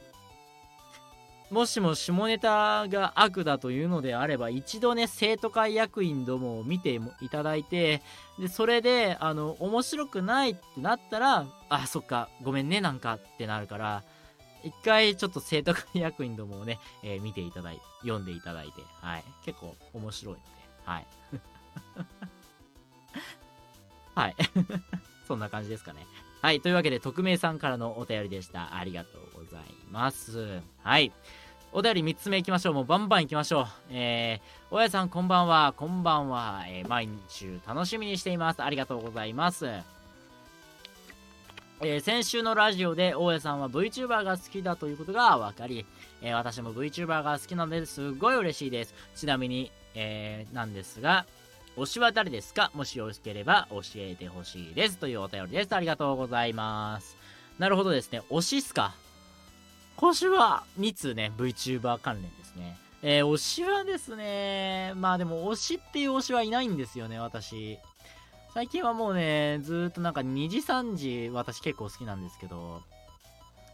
[1.54, 8.02] もしも下ネタが悪だというのであれば、一度ね、生徒会役員どもを見ていただいて、
[8.40, 14.02] で、それで、あの、面白くないってなったら、あ、そっか、ごめんね、なんかってなるから、
[14.64, 19.24] 一回ちょっと生徒会役員どもをね、えー、見ていただいて、読んでいただいて、はい。
[19.44, 20.44] 結構面白いので、
[20.84, 21.06] はい。
[24.16, 24.36] はい。
[25.28, 26.04] そんな感じですかね。
[26.42, 26.60] はい。
[26.60, 28.74] というわけで、匿名さんからのお便りでした。
[28.74, 30.60] ありがとうございます。
[30.82, 31.12] はい。
[31.76, 32.74] お便り3つ目いきましょう。
[32.74, 33.66] もうバンバンいきましょう。
[33.90, 35.74] えー、大家さんこんばんは。
[35.76, 36.62] こんばんは。
[36.68, 38.62] えー、毎日楽しみにしています。
[38.62, 39.66] ありがとうございます。
[39.66, 45.84] えー、先週のラジオで大家さんは VTuber が好きだということが分かり、
[46.22, 48.94] えー、私も VTuber が好きなのですごい嬉しいです。
[49.16, 51.26] ちなみに、えー、なんですが、
[51.76, 52.70] 推しは誰ですか？
[52.74, 54.98] もしよろしければ教えてほしいです。
[54.98, 55.74] というお便りです。
[55.74, 57.16] ありがとうございます。
[57.58, 58.22] なるほどですね。
[58.30, 58.94] 推しっすか？
[59.96, 62.76] 今週は2通ね、VTuber 関連ですね。
[63.02, 67.78] えー、推しはですね、まあでも推しっていう推しはいないんですよね、私。
[68.54, 72.82] 最近はもうね、ずっとなんか2時3時、私結構好きなんですけど、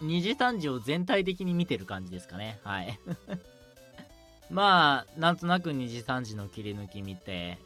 [0.03, 2.59] 2時3時を全体的に見てる感じですかね。
[2.65, 2.99] はい。
[4.51, 7.59] まあ、なんとなく2時3時の切り抜き見て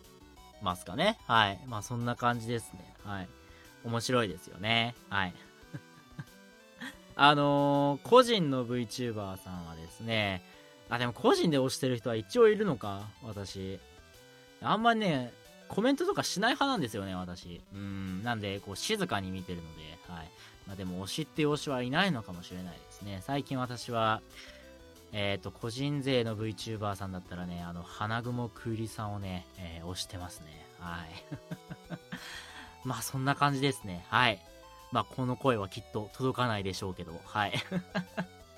[0.60, 1.18] ますかね。
[1.26, 1.60] はい。
[1.66, 2.94] まあそんな感じですね。
[3.04, 3.28] はい。
[3.84, 4.94] 面白いですよね。
[5.08, 5.34] はい。
[7.16, 10.42] あのー、個人の VTuber さんはですね、
[10.88, 13.78] あ、でも個人で推してる人は一応いるのか、私。
[14.62, 15.32] あんまりね、
[15.68, 17.60] コメントとかしない派なんですよね、私。
[17.72, 20.30] うん、なんで、こう、静かに見てるので、はい。
[20.66, 23.20] まあでも、推しっていう推しはいないのかもしれないですね。
[23.22, 24.20] 最近私は、
[25.12, 30.66] えっ、ー、と、個人勢の VTuber さんだったらね、あの、花雲くうりさんをね、えー、推してますね。
[30.80, 31.08] はい。
[32.84, 34.04] まあ、そんな感じですね。
[34.08, 34.40] はい。
[34.94, 37.52] まあ、この声はきっと届かないでしょうけど、はい。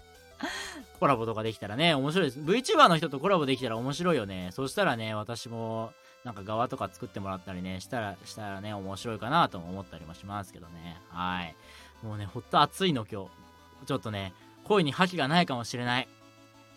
[1.01, 2.41] コラボとかできたらね、面白いです。
[2.41, 4.51] VTuber の人とコラボできたら面白いよね。
[4.53, 5.95] そしたらね、私も、
[6.25, 11.01] なんか側とか作ってもらったりね、したら、したらね、面白いかなとも思ったりもしますけどね。
[11.09, 11.57] はい。
[12.03, 13.87] もうね、ほっと暑いの今日。
[13.87, 16.09] ちょっとね、声に覇気がないかもしれない。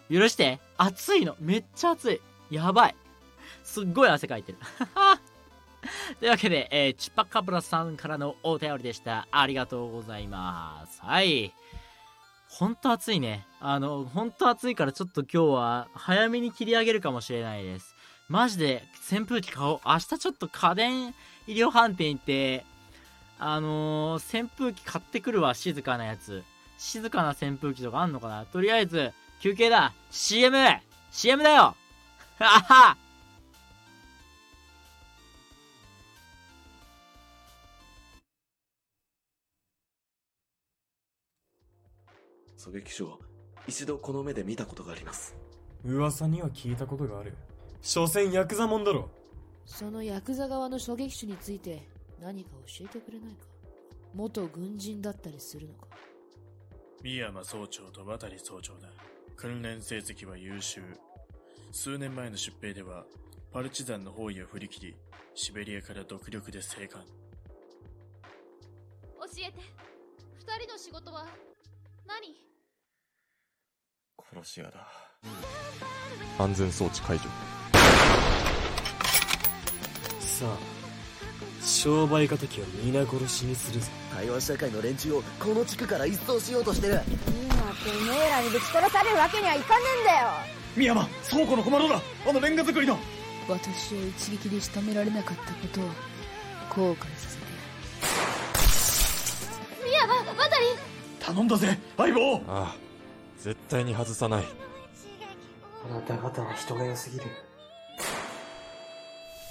[0.10, 2.95] 許して暑いのめっちゃ暑いやばい
[3.65, 4.58] すっごい汗かいてる。
[6.19, 9.27] というわけで、えー、チュパカブラさんからのお便りでした。
[9.31, 11.01] ありがとうございます。
[11.01, 11.53] はい。
[12.49, 13.45] ほんと暑いね。
[13.59, 17.95] あの、ほんと暑いからちょっと今日は早めに切り上げるかもしれないです。
[18.27, 19.81] マジで扇風機買おう。
[19.85, 21.07] 明日ちょっと家電
[21.47, 22.65] 医療販店行って、
[23.37, 26.43] あのー、扇風機買ってくるわ、静かなやつ。
[26.77, 28.45] 静かな扇風機とかあんのかな？
[28.45, 31.75] とりあえず、休憩だ !CM!CM だよ
[32.39, 32.97] はは
[42.69, 43.19] 狙撃手を
[43.67, 45.36] 一度この目で見たことがあります。
[45.84, 47.36] 噂には聞いたことがある。
[47.82, 49.10] 所詮ヤクザもんだろ。
[49.65, 51.88] そのヤクザ側の狙撃手について
[52.21, 53.45] 何か教えてくれないか？
[54.13, 55.88] 元軍人だったりするのか？
[57.03, 58.89] 三山総長と渡総長だ。
[59.36, 60.82] 訓練成績は優秀。
[61.71, 63.05] 数年前の出兵では
[63.53, 64.95] パルチザンの包囲を振り切り
[65.36, 67.03] シベリアから独力で生還。
[67.03, 67.08] 教
[69.38, 69.60] えて。
[70.36, 71.27] 二人の仕事は
[72.08, 72.48] 何？
[74.34, 74.88] 殺し屋だ。
[76.38, 77.25] 安全装置解除。
[80.19, 80.58] さあ
[81.62, 83.88] 商売敵は皆殺しにするぞ。
[84.15, 86.93] 台湾社会の連中をこの地区から一掃しようとしてる。
[86.95, 90.29] 今てめえらにぶち殺されるわけにはいかねえんだよ。
[90.75, 92.01] 三山倉庫の小窓だ。
[92.27, 92.97] あのレンガ作りの。
[93.47, 95.84] 私を一撃で仕留められなかったことを
[96.69, 97.43] 後悔させて
[99.84, 100.65] ミヤバ渡り。
[101.19, 102.36] 頼んだぜ相棒。
[102.47, 102.88] ああ
[103.39, 104.45] 絶対に外さない。
[105.89, 107.23] あなた方は人が良すぎる。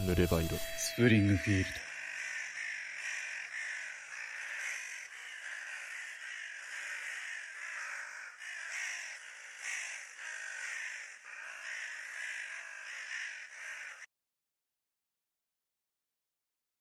[0.03, 0.57] 濡れば色。
[0.77, 1.71] スプリングフィールド。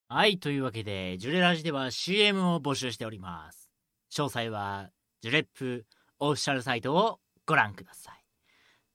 [0.10, 3.70] はい、というわけで、ジュレラジでは CM を募集しております。
[4.12, 4.90] 詳細は、
[5.22, 5.86] ジュレップ
[6.20, 8.24] オフィシャルサイトをご覧ください。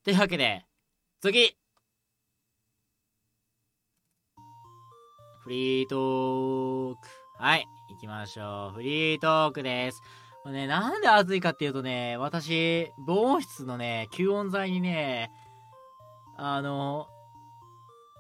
[0.05, 0.67] というわけで、
[1.21, 1.57] 次
[5.45, 7.09] フリートーク。
[7.39, 8.75] はい、行きましょう。
[8.75, 10.01] フリートークです。
[10.45, 15.31] もうね、なんで暑いかっていうとね、私、防音室のね、吸音材にね、
[16.37, 17.09] あの、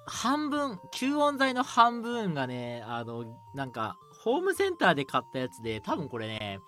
[0.06, 6.58] 半分、吸音材の半分がね、あの、なんか、ホームセンターで買ったやつで、多分これね、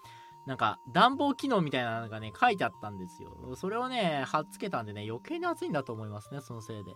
[0.47, 3.35] なんか、暖房機能みたいなのがね、書いてあったんですよ。
[3.57, 6.95] それをね、貼っつけたんでね、余計に暑いんだと思いますね、そのせいで。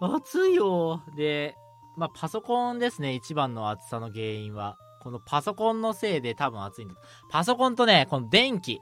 [0.00, 1.02] 暑いよ。
[1.14, 1.56] で、
[1.96, 4.76] まあ、パソコンですね、一番の暑さの原因は。
[5.00, 6.94] このパソコンのせいで多分暑いんだ。
[7.30, 8.80] パソコンとね、この電気。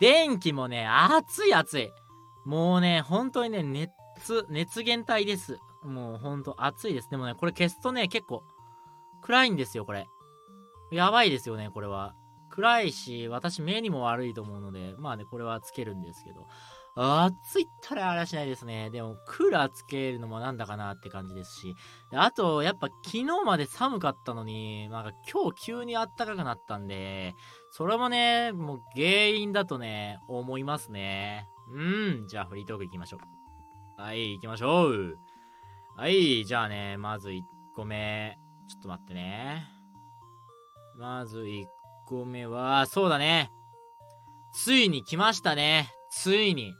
[0.00, 1.92] 電気もね、暑い暑い。
[2.44, 5.58] もうね、本当にね、熱、熱源体です。
[5.84, 7.10] もうほんと暑いです。
[7.10, 8.42] でもね、これ消すとね、結構
[9.22, 10.08] 暗いんですよ、これ。
[10.90, 12.14] やばいですよね、これは。
[12.54, 16.46] 暗いし、私目にも悪いと思うので、まあね、これはつけるんですけど。
[16.96, 18.90] 暑いったらあれしないですね。
[18.90, 21.74] でも、クーラーつけるのもなんだかなって感じですし。
[22.12, 27.34] あと、やっぱ昨日まで寒かったのに、なんか今日急に暖かくなったんで、
[27.72, 31.48] それもね、もう原因だとね、思いますね。
[31.72, 33.18] うん、じゃあフリートーク行きましょ
[33.98, 34.00] う。
[34.00, 35.18] はい、行きましょう。
[35.96, 37.42] はい、じゃあね、まず1
[37.74, 38.38] 個目。
[38.68, 39.66] ちょっと待ってね。
[40.96, 41.64] まず1
[42.04, 43.50] 個目は、そうだね。
[44.52, 45.90] ついに来ましたね。
[46.10, 46.74] ついに。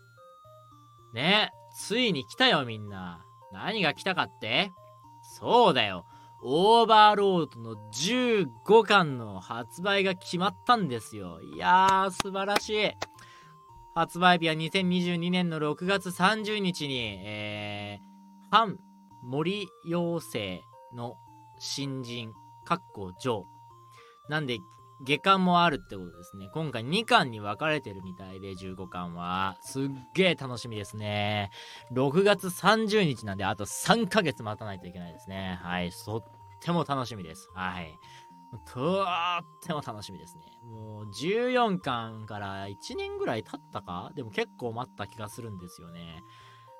[1.13, 3.25] ね、ついに来たよみんな。
[3.53, 4.73] 何が来たかって？
[5.23, 6.07] そうだよ。
[6.43, 11.41] オーバーロードの15巻の発売が決まったんですよ。
[11.41, 12.91] いやー、素晴らしい。
[13.95, 18.05] 発売日は2022年の6月30日に、えー、
[18.51, 18.77] 反
[19.23, 21.17] 森妖精の
[21.59, 22.33] 新人、
[22.65, 23.45] かっこジョー。
[24.29, 24.59] なんで、
[25.03, 26.49] 下巻もあるってことですね。
[26.55, 29.57] 今回2巻に分かれてるみたいで、15巻は。
[29.61, 31.51] すっげー楽しみですね。
[31.93, 35.59] 6月30日なんで、あと3ヶ月待たないといけないですね。
[35.63, 35.91] はい。
[35.91, 36.23] とっ
[36.61, 37.49] ても楽しみです。
[37.55, 37.99] はい。
[38.73, 40.45] とっても楽しみですね。
[40.63, 44.13] もう14巻から1年ぐらい経ったか？
[44.15, 46.23] でも結構待った気がするんですよね。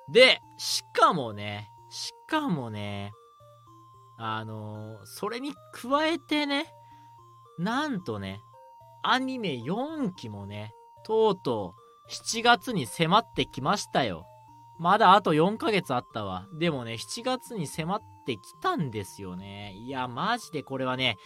[0.09, 3.11] で、しかもね、しかもね、
[4.17, 6.71] あのーそれに加えてね、
[7.57, 8.41] なんとね、
[9.03, 10.73] アニメ4期もね、
[11.05, 14.25] とうとう7月に迫ってきましたよ。
[14.77, 16.47] まだあと4ヶ月あったわ。
[16.59, 19.73] でもね、7月に迫ってきたんですよね。
[19.73, 21.17] いや、マジでこれはね、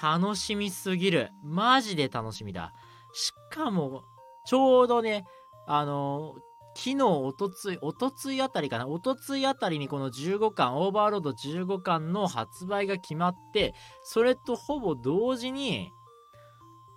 [0.00, 1.30] 楽しみすぎる。
[1.42, 2.72] マジで楽しみだ。
[3.12, 4.04] しかも、
[4.46, 5.24] ちょうどね、
[5.66, 6.34] あの
[6.76, 15.92] 昨日、おとつい、おとついあたりかな、おとついあたりにこの15巻、オーバーロード15巻の発売が決まって、それとほぼ同時に、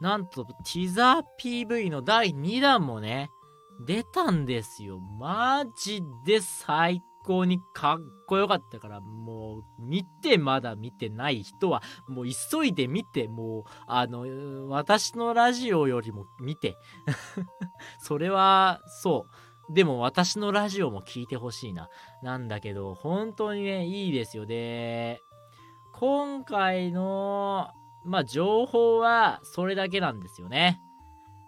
[0.02, 3.32] なんと、ティザー PV の第2弾もね、
[3.86, 5.00] 出たんですよ。
[5.00, 7.98] マジで最高にかっ
[8.28, 16.78] こよかったから、もう、見てまだ見てない人は、もう急いで見て、もう、あの、私のラジオよりも見て。
[18.00, 19.47] それは、そう。
[19.70, 21.90] でも私のラジオも聞いてほしいな。
[22.24, 24.46] なんだけど、本当にね、いいですよ。
[24.46, 25.22] で、
[25.94, 27.70] 今回の、
[28.06, 30.80] まあ、情報はそれだけなんですよね。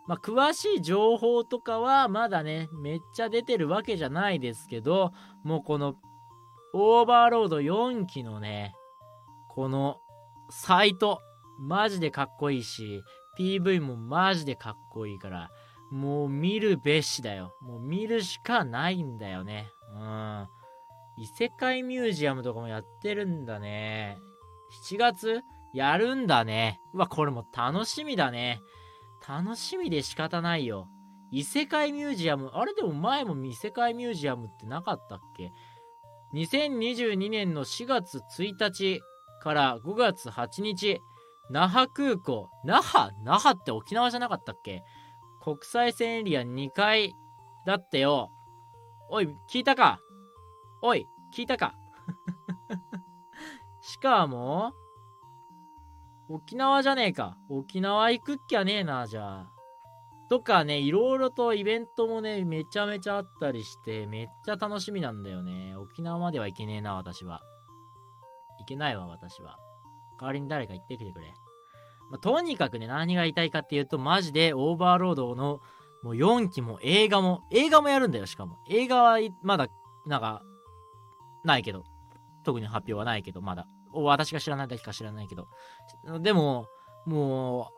[0.07, 5.11] まあ、詳しい情報とかはまだね、めっちゃ出てるわけじゃないですけど、
[5.43, 5.95] もうこの、
[6.73, 8.73] オーバーロード4期のね、
[9.49, 9.97] この、
[10.49, 11.19] サイト、
[11.59, 13.03] マジでかっこいいし、
[13.37, 15.49] PV もマジでかっこいいから、
[15.91, 17.53] もう見るべしだよ。
[17.61, 19.71] もう見るしかないんだよね。
[19.95, 20.47] うん。
[21.17, 24.19] 異世界ミュージアムとかもやってるんだね。
[24.87, 25.41] 7月？
[25.73, 26.79] やるんだね。
[26.93, 28.61] うわ、これも楽しみだね。
[29.27, 30.87] 楽しみで仕方ないよ。
[31.31, 35.51] 異世界ミュージアム、あれでも前も異世界ミュージアムってなかったっけ
[36.33, 39.01] ?2022 年の4月1日
[39.43, 41.01] から5月8日、
[41.51, 42.49] 那覇空港。
[42.63, 43.11] 那覇？
[43.23, 44.83] 那覇って沖縄じゃなかったっけ？
[45.49, 47.15] 国際線エリア2階
[47.65, 48.29] だってよ。
[49.09, 49.99] おい、聞いたか？
[50.83, 51.73] おい、聞いたか？
[53.81, 54.73] しかも、
[56.29, 57.35] 沖縄じゃねえか。
[57.49, 59.51] 沖縄行くっきゃねえな、じゃあ。
[60.29, 65.75] とかね、いろいろとイベントもね、めちゃめちゃあったりして、めっちゃ楽しみなんだよね。
[65.75, 67.41] 沖縄までは行けねえな、私は。
[68.59, 69.57] 行けないわ、私は。
[70.19, 71.33] 代わりに誰か行ってきてくれ。
[72.09, 75.61] まあ、とにかくね、何が言いたいかっていうと、マジでオーバーロードの
[76.03, 78.57] もう4期も映画も、映画もやるんだよ、しかも。
[78.69, 79.67] 映画はまだ、
[80.05, 80.41] なんか、
[81.43, 81.83] ないけど。
[82.43, 83.67] 特に発表はないけど、まだ。
[83.91, 85.47] 私が知らないだけか知らないけど。
[86.21, 86.67] でも、
[87.05, 87.71] も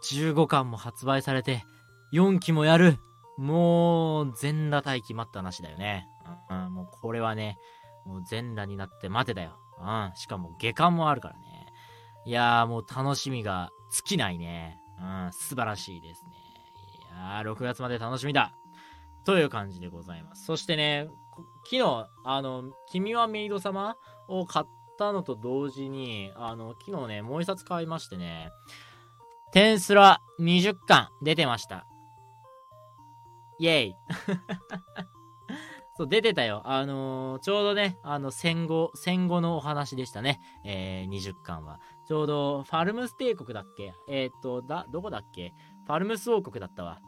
[0.00, 1.64] う、15巻も発売されて、
[2.12, 2.98] 4期もやる。
[3.38, 6.08] もう、全裸待機待った話だよね。
[6.50, 7.58] うん、もうこれはね、
[8.04, 9.58] もう全裸になって待てだよ。
[9.80, 11.51] うん、しかも下巻もあるからね。
[12.24, 14.78] いやーもう楽しみが尽きないね。
[15.00, 16.32] うん、素晴らしいですね。
[16.98, 18.52] いやー6月まで楽しみだ。
[19.24, 20.44] という感じでございます。
[20.44, 21.08] そしてね、
[21.64, 23.96] 昨日、あの、君はメイド様
[24.28, 24.66] を買っ
[24.98, 28.50] たのと同時に、あの、昨日ね、もう一冊買いましてね、
[29.52, 31.86] テンスラ20巻出てました。
[33.58, 33.96] イェイ
[35.96, 36.62] そう、出てたよ。
[36.64, 40.40] あのー、ちょうどね、あの、戦後、戦後のお話でしたね。
[40.64, 41.80] えー、20巻は。
[42.12, 43.94] ちょうど、ファルムス帝国だっけ？
[44.06, 45.54] えー、っと、だ、どこだっけ？
[45.86, 47.00] ファルムス王国だったわ。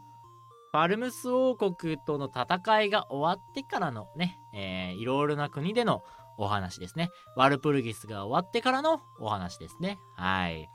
[0.71, 6.01] ファルムス王国との戦いが終わってからのね、えー、いろいろな国での
[6.39, 7.09] お話ですね。
[7.35, 9.99] ワルプルギスが終わってからのお話ですね。
[10.15, 10.67] はい。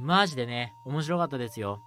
[0.00, 1.80] マジでね、面白かったですよ。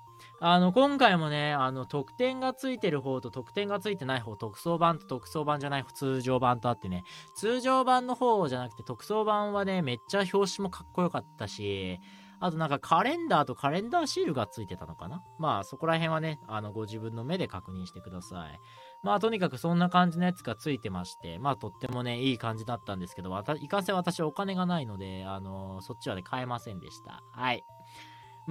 [0.43, 7.03] あの、今回もね、あの、特典がついてる方と特典がついてない方、特装版と特装版じゃない通常版とあってね、
[7.35, 11.99] 通常版の方じゃなくて特装版はね、めっちゃ表紙もかっこよかったし、
[12.39, 15.21] あとなんかカレンダーとカレンダーシールがついてたのかな？
[15.37, 18.59] まあそこら辺はね、あのご自分の目で確認してください。
[19.03, 23.29] まあとにかくそんな感じのやつがついてまして、まあとってもね、いい感じだったんですけど、
[23.59, 27.21] いかんせん私お金がないので、あのそっちはね、買えませんでした。
[27.31, 27.63] はい。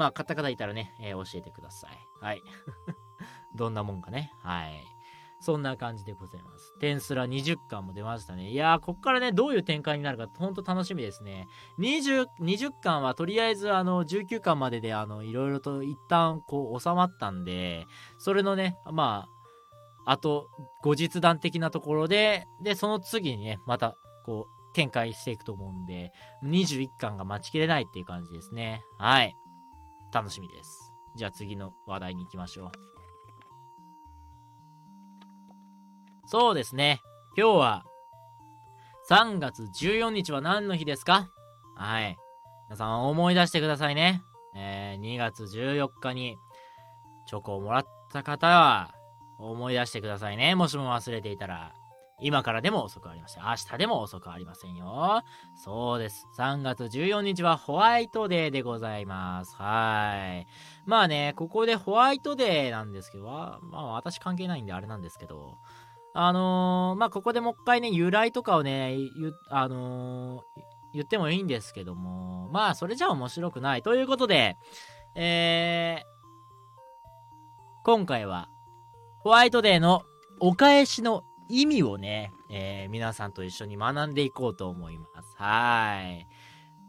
[0.00, 1.90] まあ買った方いたらね、えー教えてください。
[2.24, 2.42] はい。
[3.54, 4.32] どんなもんかね。
[4.42, 4.82] はい。
[5.40, 6.74] そんな感じでございます。
[6.78, 8.50] テンスラ20巻も出ましたね。
[8.50, 11.48] いやー、こっからね、どういう展開になるか、ほんと楽しみですね。
[11.78, 17.86] 20、20巻はとりあえず、あの、19巻までで、あの、いろいろと一旦、こう、収まったんで、
[18.16, 19.26] それのね、ま
[20.06, 20.48] あ、あと、
[20.82, 26.12] 後日談的なところで、で、その次にね、また、こう、展開していくと思うんで、
[26.44, 28.82] 21巻が待ちきれないっていう感じですね。
[28.98, 29.34] はい。
[30.12, 30.92] 楽しみです。
[31.16, 32.70] じゃあ次の話題に行きましょう。
[36.26, 37.02] そうですね。
[37.36, 37.84] 今日は、
[39.08, 41.28] 3月14日は何の日ですか？
[41.76, 42.16] はい。
[42.68, 44.22] 皆さん思い出してくださいね。
[44.54, 46.36] えー、2月14日に
[47.26, 48.94] チョコをもらった方は、
[49.38, 50.54] 思い出してくださいね。
[50.54, 51.72] もしも忘れていたら。
[52.22, 53.42] 今からでも遅くありません。
[53.42, 55.22] 明日でも遅くありませんよ。
[55.54, 56.26] そうです。
[56.36, 59.56] 3月14日はホワイトデーでございます。
[59.56, 60.46] はい。
[60.86, 65.58] まあね、ここでホワイトデーなんですけど、まあ私関係ないんであれなんですけど、
[66.12, 68.96] あのー、まあここでもう一回ね、由来とかをね、
[69.48, 70.42] あのー、
[70.92, 73.82] 言ってもいいんですけども、まあそれじゃ面白くない。
[73.82, 74.56] ということで、
[75.14, 76.04] えー、
[77.84, 78.48] 今回は、
[79.20, 80.02] ホワイトデーの
[80.40, 85.34] お返しの意味をね、えー、皆さんと一緒に学んでいこうと思います。
[85.36, 86.26] はい。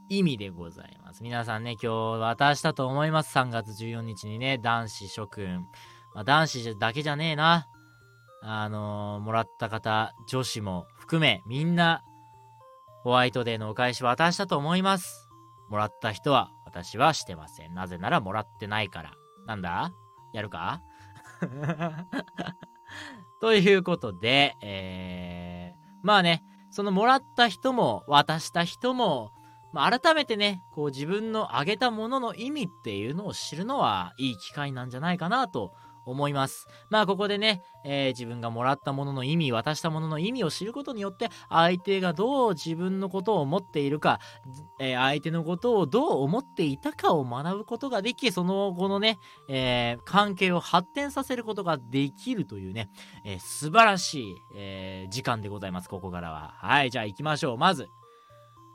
[0.10, 1.24] 意味でございます。
[1.24, 3.36] 皆さんね、今日渡したと思います。
[3.38, 5.66] 3月14日にね、男子諸君。
[6.14, 7.68] まあ、男子だけじゃねえな。
[8.44, 12.04] あのー、もらった方、女子も含めみんな
[13.04, 15.30] ホワイトデーのお返し渡したと思います。
[15.70, 17.74] もらった人は私はしてません。
[17.74, 19.14] なぜならもらってないから。
[19.48, 19.92] なんだ？
[20.34, 20.82] やるか？
[23.42, 29.32] ということで、えー、まあね、そのもらった人も渡した人も、
[29.74, 35.74] まあ、改めてね、こう自分のあげたものの意味っていうのを知るのはいい機会なんじゃないかなと
[36.06, 36.68] 思います。
[36.90, 44.20] まあここでね、えー自分がもらったものの意味、渡したものの意味を知ることによって、相手がどう自分のことを思っているか、
[44.80, 49.18] えー相手のことをどう思っていたかを学ぶことができ、その後のね、
[49.50, 52.90] えー関係を発展させることができるというね、
[53.26, 56.54] えー素晴らしい、え時間でございます、ここからは。
[56.58, 57.58] はい、じゃあ行きましょう。
[57.58, 57.88] まず、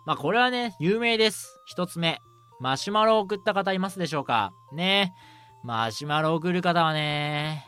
[0.04, 1.60] まあこれはね、有名です。
[1.66, 2.20] 一つ目。
[2.58, 4.50] マシュマロを送った方いますでしょうか？
[4.72, 5.35] ねえ
[5.66, 7.66] マシュマロを送る方はね、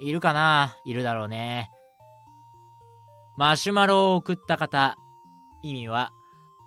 [0.00, 0.76] いるかな？
[0.84, 1.70] いるだろうね。
[3.36, 4.96] マシュマロを送った方、
[5.62, 6.10] 意味は、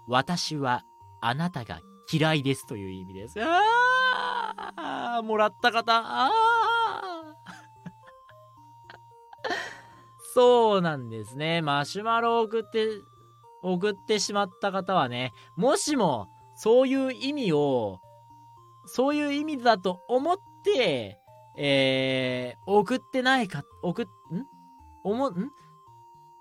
[0.07, 0.83] 私は
[1.19, 3.41] あなたが嫌いですという意味です。
[3.43, 7.33] あーもらった方、あー
[10.33, 11.61] そうなんですね。
[11.61, 12.87] マシュマロを送って、
[13.63, 17.99] 送ってしまった方はね、もしも、そういう意味を、
[18.85, 20.52] そういう意味だと思って、
[21.57, 24.09] えー、送ってないか、送っ、ん？
[25.03, 25.51] 思、ん？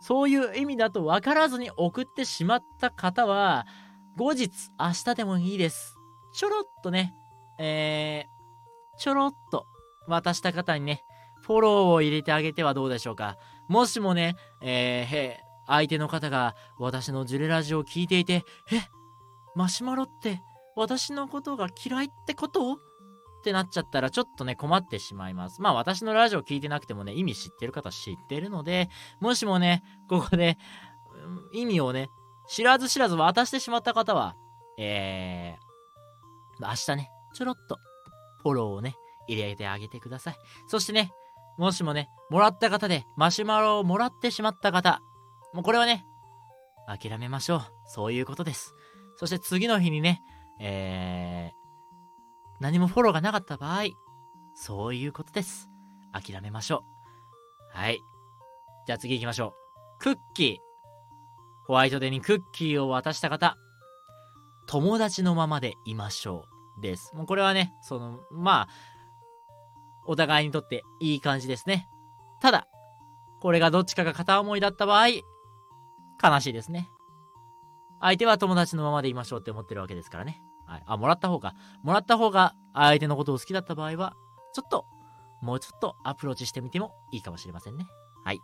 [0.00, 3.66] そういう意味だと分からずに送ってしまった方は、
[4.16, 5.96] 後日、明日でもいいです。
[6.34, 7.14] ちょろっとね、
[7.58, 9.66] えー、ちょろっと
[10.08, 11.02] 渡した方にね、
[11.42, 13.36] フォローを入れてあげてはどうでしょうか。
[13.68, 18.80] もしもね、えー、相手の方が私のジュレラジオを聞いていて、え、
[19.54, 20.40] マシュマロって
[20.76, 22.78] 私のことが嫌いってこと？
[23.42, 25.60] ってなっちゃったらちょっとね困ってしまいます。
[25.60, 28.88] まあ私のラジオ聞いてなくてもね意味知ってる方知ってるので、
[29.20, 30.56] もしもね、ここで
[31.52, 32.08] 意味をね、
[32.48, 34.36] 知らず知らず渡してしまった方は、
[34.78, 37.78] えー、明日ね、ちょろっと
[38.42, 38.94] フォローをね、
[39.26, 40.36] 入れてあげてください。
[40.68, 41.10] そしてね、
[41.58, 45.00] もしもね、もらった方でマシュマロをもらってしまった方、
[45.52, 46.04] もうこれはね、
[46.86, 47.62] 諦めましょう。
[47.86, 48.74] そういうことです。
[49.16, 50.22] そして次の日にね、
[50.60, 51.61] えー、
[52.62, 53.86] 何もフォローがなかった場合、
[54.54, 55.68] そういうことです。
[56.12, 56.84] 諦めましょ
[57.74, 57.76] う。
[57.76, 58.00] はい。
[58.86, 59.56] じゃあ次行きましょ
[59.98, 59.98] う。
[59.98, 60.56] クッキー。
[61.66, 63.56] ホワイトデーにクッキーを渡した方、
[64.68, 66.44] 友達のままでいましょ
[66.78, 66.80] う。
[66.80, 67.12] です。
[67.16, 68.68] もうこれはね、その、まあ、
[70.06, 71.88] お互いにとっていい感じですね。
[72.40, 72.68] ただ、
[73.40, 76.88] これがどっちかが片思いだった場合、悲しいですね。
[78.00, 80.40] 相手は友達のままでいましょうって思ってるわけですからね。
[80.72, 80.82] はい。
[80.86, 81.54] あ、もらった方か。
[81.82, 84.14] もらった方が相手のことを好きだった場合は、
[84.54, 84.86] ちょっと、
[85.42, 87.86] もうちょっとアプローチしてみてもいいかもしれませんね。
[88.24, 88.40] はい。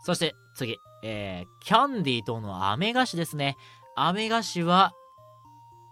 [0.00, 3.56] そして次、えー、キャンディーとの飴菓子ですね。
[3.96, 4.92] 飴菓子は、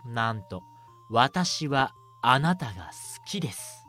[0.07, 0.63] なんと、
[1.11, 1.93] 私は
[2.23, 3.87] あなたが好きです。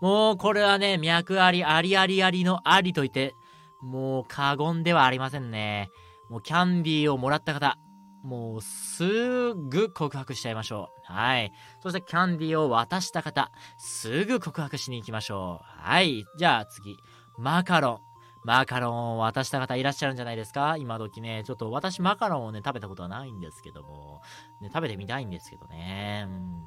[0.00, 3.36] もうこれはね、脈ありありありありのありと言って、
[3.80, 5.90] もう過言ではありませんね。
[6.28, 7.78] もうキャンディーをもらった方、
[8.22, 11.12] もうすぐ告白しちゃいましょう。
[11.12, 11.52] はい。
[11.82, 15.64] そしてキャンディーを渡した方、すぐ告白しに行きましょう。
[15.64, 16.24] はい。
[16.38, 16.96] じゃあ次、
[17.38, 17.98] マカロン。
[18.44, 20.76] マカロンを渡した方いらっしゃるんじゃないですか？
[20.76, 21.44] 今時ね。
[21.46, 24.20] ちょっと私マカロンをね、食べたことはないんですけども、
[24.60, 26.26] ね、食べてみたいんですけどね。
[26.26, 26.64] うん。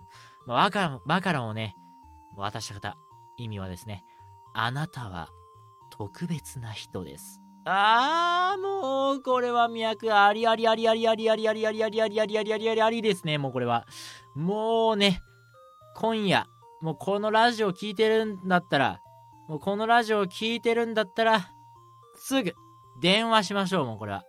[0.47, 1.75] マカロン、マカロンをね、
[2.37, 2.95] 渡した方、
[3.37, 4.03] 意味はですね、
[4.53, 5.29] あなたは
[5.89, 7.41] 特別な人です。
[7.67, 13.87] あー、もう、これは脈ありありありありありありありありありありありありありありありですね、もうこれは。
[14.35, 15.19] もうね、
[15.95, 16.45] 今夜、
[16.81, 18.99] もうこのラジオ聞いてるんだったら、
[19.49, 21.49] もうこのラジオ聞いてるんだったら、
[22.15, 22.53] すぐ、
[23.01, 24.23] 電話しましょう、もうこれは。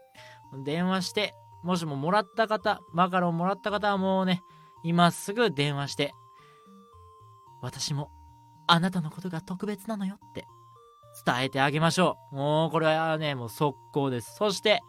[0.64, 4.42] 電話して、もしももらった方、マカロンもらった方はもうね、
[4.82, 6.14] 今すぐ電話して、
[7.60, 8.10] 私も、
[8.66, 10.46] あなたのことが特別なのよって、
[11.26, 12.36] 伝えてあげましょう。
[12.36, 14.36] もう、これはね、もう速攻です。
[14.36, 14.80] そして、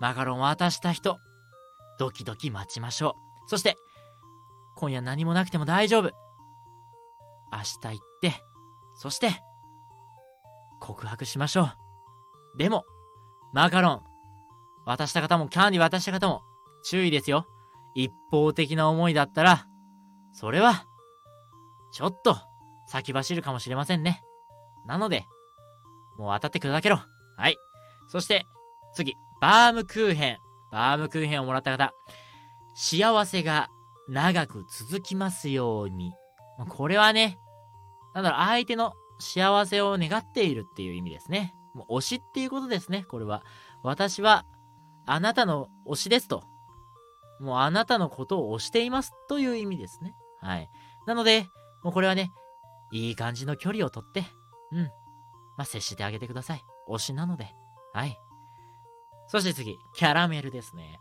[0.00, 1.18] マカロン渡した人、
[1.98, 3.48] ドキドキ待ちましょう。
[3.48, 3.76] そして、
[4.76, 6.10] 今夜何もなくても大丈夫。
[7.52, 8.32] 明日行って、
[8.96, 9.30] そして、
[10.80, 12.58] 告白しましょう。
[12.58, 12.84] でも、
[13.52, 14.02] マカロン、
[14.84, 16.42] 渡した方もキャンディ渡した方も、
[16.84, 17.46] 注意ですよ。
[17.94, 19.68] 一方的な思いだったら、
[20.32, 20.84] それは、
[21.92, 22.36] ちょっと、
[22.88, 24.22] 先走るかもしれませんね。
[24.84, 25.26] なので、
[26.16, 27.00] もう当たって砕けろ。
[27.36, 27.56] はい。
[28.08, 28.46] そして、
[28.94, 30.38] 次、バームクーヘン。
[30.70, 31.92] バームクーヘンをもらった方。
[32.74, 33.68] 幸せが
[34.08, 36.12] 長く続きますように。
[36.68, 37.38] これはね、
[38.14, 41.54] なんだろう、相手の幸せを願っているっていう意味ですね。
[41.74, 43.42] もう推しっていうことですね、これは。
[43.82, 44.44] 私は
[45.06, 46.44] あなたの推しですと。
[47.40, 50.14] もうあなたのことを推していますという意味ですね。
[50.40, 50.70] はい。
[51.06, 51.48] なので、
[51.82, 52.32] もうこれはね、
[52.92, 54.24] いい感じの距離をとって、
[54.72, 54.90] うん。
[55.56, 56.64] まあ、接してあげてください。
[56.88, 57.54] 推しなので。
[57.92, 58.18] はい。
[59.26, 60.98] そして次、キャラメルですね。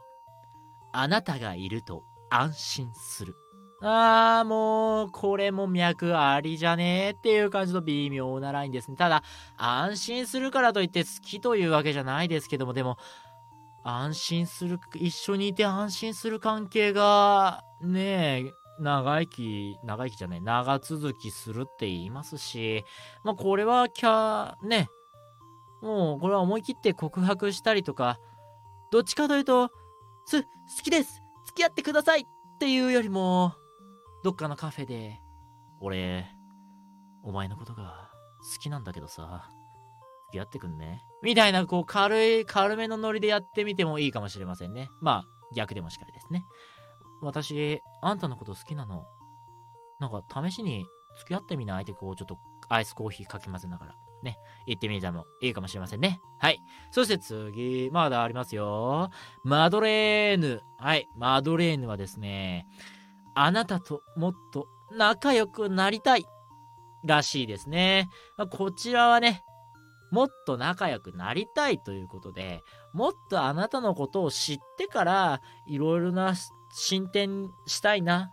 [0.92, 3.36] あなたがいると安心する。
[3.82, 8.96] あー、もう、これも脈ありじゃねーっていう感じの微妙なラインですね。
[8.96, 9.24] ただ、
[9.58, 12.98] 安心するからといって好きというわけじゃないですけども、でも、
[13.84, 22.86] 安心する、一緒にいて安心する関係が、ねえ、長生き、長生きじゃない、長続きするって言いますし、
[23.24, 24.90] まあこれはキャ、ね、
[25.82, 28.20] もうこれは思い切って告白したりとか、
[28.92, 29.70] どっちかというと、
[30.26, 30.48] す、好
[30.84, 32.26] きです付き合ってくださいっ
[32.60, 33.54] ていうよりも、
[34.24, 35.20] どっかのカフェで、
[35.82, 36.26] 俺、
[37.24, 38.10] お前のことが
[38.54, 39.50] 好きなんだけどさ、
[40.28, 41.04] 付き合ってくんね。
[41.22, 44.90] みたいな、こう、軽い、軽めのノリでやってみてもいいかもしれませんね。
[45.02, 46.46] まあ、逆でもしかりですね。
[47.26, 49.06] 私、あんたのこと好きなの？
[50.00, 50.86] なんか、試しに
[51.20, 51.84] 付き合ってみない？
[51.84, 52.38] って、こう、ちょっと、
[52.70, 56.22] アイスコーヒーかき混ぜながら、ね、行ってみてもいいかもしれませんね。
[56.40, 56.60] はい。
[56.92, 59.10] そして次、まだありますよ。
[59.44, 60.62] マドレーヌ。
[60.78, 61.08] はい。
[61.18, 62.66] マドレーヌはですね、
[63.36, 64.68] あなたともっと
[64.98, 66.26] 仲良くなりたい
[67.04, 68.10] らしいですね。
[68.38, 69.44] まこちらはね、
[70.12, 72.64] もっと仲良くなりたいということで、
[72.94, 76.34] もっとあなたのことを知ってから、いろいろな
[76.74, 78.32] 進展したいな、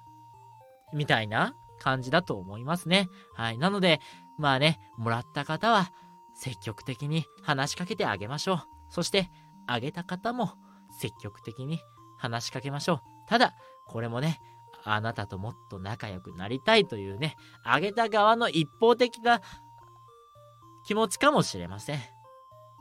[0.94, 3.08] みたいな感じだと思いますね。
[3.34, 3.58] はい。
[3.58, 4.00] なので、
[4.38, 5.92] まあね、もらった方は
[6.34, 8.62] 積極的に話しかけてあげましょう。
[8.88, 9.30] そして、
[9.66, 10.54] あげた方も
[10.90, 11.80] 積極的に
[12.16, 13.00] 話しかけましょう。
[13.26, 13.54] ただ、
[13.86, 14.40] これもね、
[14.84, 19.42] あなたともっと仲良くなりたいというね、あげた側の一方的な
[20.86, 22.00] 気持ちかもしれません。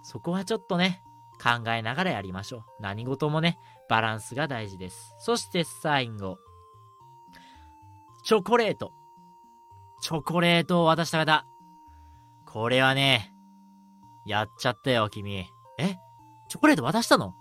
[0.03, 1.03] そこはちょっとね、
[1.41, 2.63] 考えながらやりましょう。
[2.79, 3.59] 何事もね、
[3.89, 5.15] バランスが大事です。
[5.19, 6.37] そして最後。
[8.23, 8.93] チョコレート。
[10.01, 11.45] チョコレートを渡した方。
[12.45, 13.33] これはね、
[14.25, 15.45] やっちゃったよ、君。
[15.79, 15.97] え？
[16.47, 17.33] チョコレート渡したの？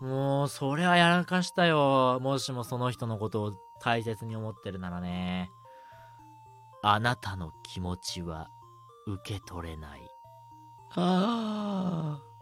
[0.00, 2.18] もう、それはやらかしたよ。
[2.20, 5.50] もしもその人のことを大切に思ってるならね。
[6.82, 8.50] あなたの気持ちは
[9.06, 10.02] 受け取れない。
[10.90, 12.33] はあ。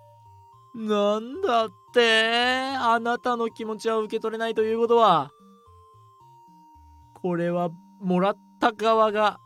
[0.75, 2.75] なんだって？
[2.79, 5.31] あなたの気持ちは受け取れないということは、
[7.15, 7.71] これは
[8.01, 9.39] もらった側が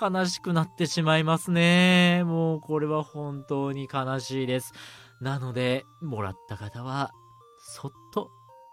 [0.00, 2.22] 悲しくなってしまいますね。
[2.24, 4.72] もうこれは本当に悲しいです。
[5.20, 7.12] なので、もらった方は、
[7.58, 8.30] そっと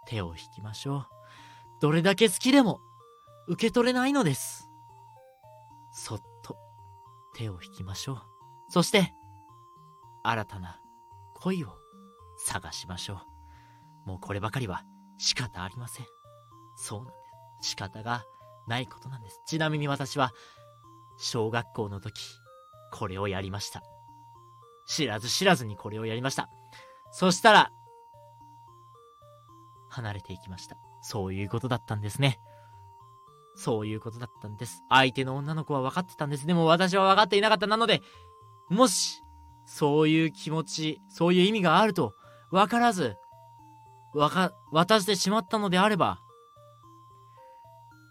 [0.07, 1.07] 手を引きましょう。
[1.81, 2.79] どれだけ好きでも、
[3.47, 4.69] 受け取れないのです。
[5.91, 6.55] そっと
[7.35, 8.21] 手を引きましょう。
[8.69, 9.13] そして、
[10.23, 10.79] 新たな
[11.47, 11.69] 恋を
[12.37, 13.21] 探しましょ
[14.05, 14.09] う。
[14.09, 14.83] もうこればかりは
[15.17, 16.05] 仕方ありません。
[16.75, 17.13] そうなんで
[17.61, 17.69] す。
[17.69, 18.25] 仕方が
[18.67, 19.41] ないことなんです。
[19.47, 20.33] ちなみに私は、
[21.17, 22.21] 小学校の時、
[22.91, 23.81] これをやりました。
[24.85, 26.49] 知らず知らずにこれをやりました。
[27.11, 27.71] そしたら、
[29.89, 30.75] 離れていきました。
[31.01, 32.41] そういうことだったんですね。
[33.55, 34.83] そういうことだったんです。
[34.89, 36.45] 相手の女の子は分かってたんです。
[36.45, 37.67] でも私は分かっていなかった。
[37.67, 38.01] なので、
[38.69, 39.23] もし、
[39.67, 42.15] そういう気持ち、そういう意味があると
[42.49, 43.17] 分からず、
[44.13, 46.19] わか、渡してしまったのであれば、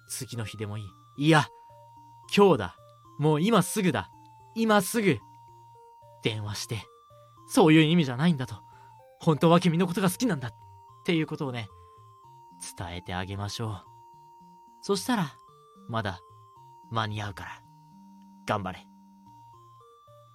[0.09, 0.83] 次の日でもい
[1.17, 1.27] い。
[1.27, 1.49] いや、
[2.37, 2.77] 今日だ。
[3.19, 4.11] もう今すぐだ。
[4.55, 5.19] 今すぐ。
[6.23, 6.85] 電話して、
[7.49, 8.57] そういう意味じゃないんだと。
[9.21, 10.49] 本当は君のことが好きなんだ。
[10.49, 10.53] っ
[11.07, 11.69] ていうことをね、
[12.77, 13.85] 伝えてあげましょう。
[14.83, 15.33] そしたら、
[15.89, 16.21] まだ
[16.91, 17.51] 間に合うから。
[18.47, 18.87] 頑張れ。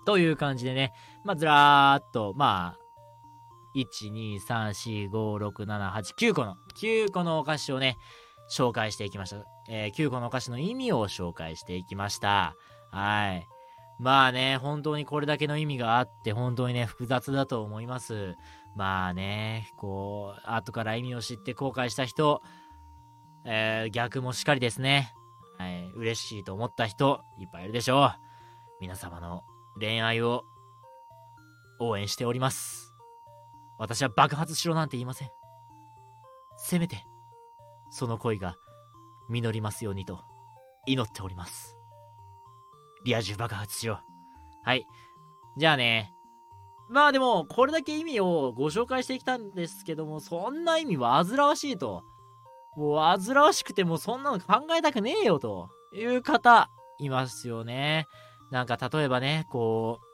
[0.06, 0.94] という感じでね、
[1.24, 2.82] まあ、ずらーっと、まあ、
[3.76, 7.98] 1、2、3、4、5、6、7、8、9個の、9個のお菓子をね、
[8.52, 9.46] 紹介していきました。
[9.70, 12.56] えー、9個のお菓子の意味を紹介していきました。
[12.92, 13.48] はい。
[14.00, 18.36] まあね、本当にこれだけの意味があって、本当にね、複雑だと思います。
[18.76, 22.42] まあね、こう、後から意味を知って後悔した人、
[23.46, 25.14] えー、逆もしっかりですね。
[25.58, 28.16] はい、嬉しいと思った人、いっぱいいるでしょう。
[28.82, 29.44] 皆様の
[29.80, 30.44] 恋愛を
[31.82, 32.94] 応援しております。
[33.78, 35.30] 私は爆発しろなんて言いません。
[36.58, 37.04] せめて、
[37.90, 38.56] その恋が
[39.30, 40.22] 実りますようにと
[40.86, 41.76] 祈っております。
[43.04, 44.12] リア充爆発しよう。
[44.64, 44.86] はい。
[45.58, 46.14] じゃあね。
[46.90, 52.04] まあでも、これだけ意味をご紹介してきたんですけども、そんな意味は煩わしいと。
[52.76, 56.70] もう煩わしくてもそんなの考えたくねえよという方
[57.00, 58.08] いますよね。
[58.52, 60.11] なんか例えばね、こう、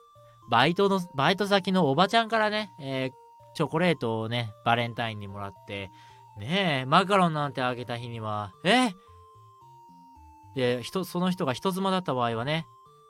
[0.49, 5.91] バイトの、バイト先のおばちゃんからね、えー、チョコレートをね、バレンタインにもらって、
[6.37, 8.91] ねえ、マカロンなんてあげた日には、え
[10.55, 12.67] で、人、その人が人妻だった場合はね、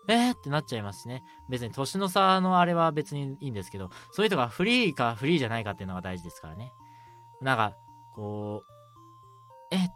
[0.09, 1.23] えー、ってなっちゃいますしね。
[1.49, 6.73] 別に年の差のあれは別にいいんですけど、そういう人がフリーかフリーじゃないかっていうのが大事ですからね。
[7.41, 7.73] なんか、
[8.15, 8.63] こ
[9.71, 9.89] う、え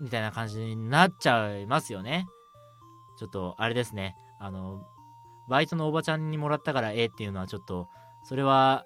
[0.00, 2.26] みたいな感じになっちゃいますよね。
[3.18, 4.16] ちょっと、あれですね。
[4.38, 4.82] あの、
[5.50, 7.88] バイトのおばちゃんにもらったからええっていうのはちょっと、
[8.22, 8.84] それは、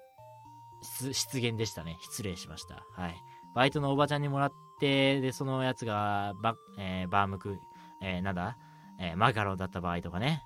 [0.81, 1.97] 失言でしたね。
[2.01, 2.83] 失礼しました。
[2.93, 3.15] はい。
[3.55, 7.57] バイトのおばちゃんにもらって、で、そのやつがバ、えーバームク、
[8.01, 8.57] えーなんだ？
[8.99, 10.41] えーマカロンだった場合とかね、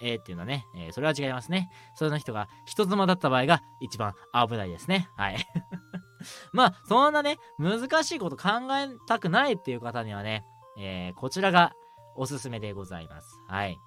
[0.00, 1.70] えー、A っていうのはね、えーそれは違いますね。
[1.94, 4.14] その人が人妻だった場合が一番
[4.48, 5.08] 危ないですね。
[5.16, 5.36] はい。
[6.52, 10.44] まあ、そんなね、難しいこと考えたくないっていう方にはね、
[10.78, 11.72] えーこちらが
[12.16, 13.38] おすすめでございます。
[13.48, 13.78] はい。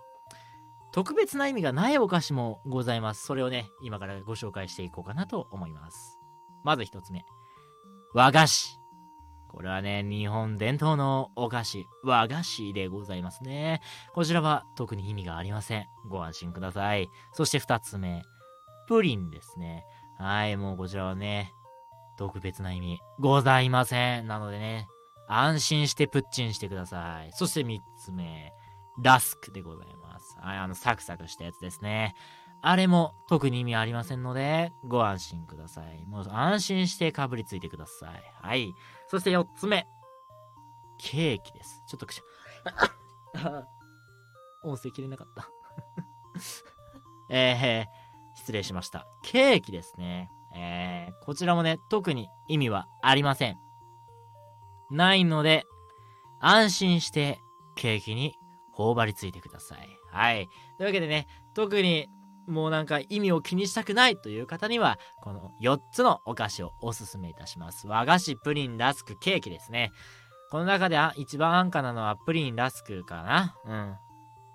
[0.98, 3.24] 特別な意味がないお菓子もございます。
[3.24, 6.18] それをね、今からご紹介していこうかなと思います。
[6.64, 7.24] まず一つ目。
[8.16, 8.80] 和菓子。
[9.48, 13.82] これはね、日本伝統のお菓子、和菓子でございますね。
[14.16, 15.86] こちらは特に意味がありません。
[16.10, 17.08] ご安心ください。
[17.32, 18.24] そして二つ目。
[18.88, 19.86] プリンですね。
[20.18, 21.54] はい、もうこちらはね、
[22.18, 24.28] 特別な意味ございません。
[24.28, 24.88] なのでね、
[25.30, 27.30] 安心してプッチンしてください。
[27.34, 28.52] そして三つ目。
[29.04, 30.07] ラスクでございます。
[30.42, 32.16] はい、あの、サクサクしたやつですね。
[32.62, 36.06] あれも特に意味ありませんので、ご安心ください。
[36.08, 38.24] もう安心してかぶりついてください。
[38.42, 38.74] はい。
[39.08, 39.88] そして4つ目。
[40.98, 41.84] ケーキです。
[41.88, 43.68] ちょっとくしゃ。
[44.64, 45.48] 音声切れなかった。
[47.30, 49.06] えー、失礼しました。
[49.24, 50.32] ケーキですね。
[50.56, 53.58] えー、こちらもね、特に意味はありません。
[54.90, 55.66] ないので、
[56.40, 57.40] 安心して
[57.76, 58.36] ケーキに
[58.72, 59.90] 頬張りついてください。
[60.18, 60.48] はい。
[60.78, 62.10] というわけでね、特に
[62.48, 67.88] もうなんか意味を気にしたくないという方には、この4つのお菓子をおすすめいたします。
[67.88, 69.92] 和菓子、プリン、ラスク、ケーキですね。
[70.50, 73.96] この中で一番安価なのはプリン、ラスクかなうん。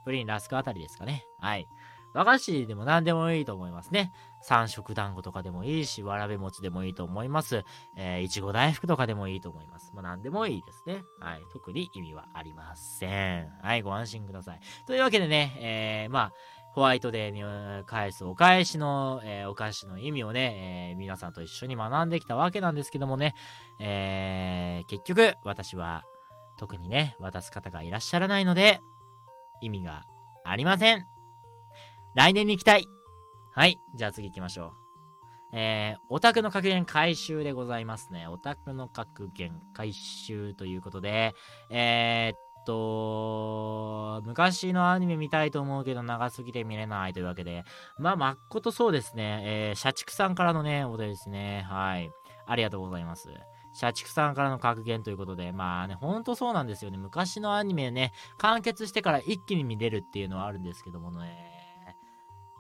[0.05, 1.25] プリン、ラスクあたりですかね。
[1.39, 1.67] はい。
[2.15, 4.11] 和菓子でも何でもいいと思いますね。
[4.43, 7.65] 三色団子とかでもいいし、わらべ餅でもいいと思います。
[7.97, 9.93] えー、いちご大福とかでもいいと思います。
[9.95, 11.05] まあ何でもいいですね。
[11.21, 11.43] はい。
[11.53, 13.49] 特に意味はありません。
[13.63, 14.61] はい、ご安心ください。
[14.87, 16.33] というわけでね、えー、まあ、
[16.75, 23.35] ホワイトデーに返すお返しの、えーお菓子の意味をね、えー皆さんと一緒に学んできたわけなんですけどもね、
[23.79, 26.05] えー結局私は
[26.59, 28.81] 特にね、渡す方がいらっしゃらないので、
[29.61, 30.05] 意味が
[30.45, 31.07] ありません。
[32.15, 32.87] 来年に行きたい
[33.55, 34.73] はい、じゃあ次行きましょう。
[35.53, 38.27] えー、オタクの格言回収でございますね。
[38.27, 41.35] オタクの格言回収ということで、
[41.69, 47.65] えー、っと、昔のアニメ見たいと思うけど長すぎて見れないというわけで、
[47.99, 51.67] まあ、まっことそうですね、えー、社畜さんからのね、お題ですね。
[51.69, 52.11] はい。
[52.47, 53.29] ありがとうございます。
[53.75, 56.97] 社畜さんからの格言ということで、まあね、ほんとそうなんですよね。
[56.97, 61.52] 昔のアニメね、完結してから一気に見れるっていうのはあるんですけどもね。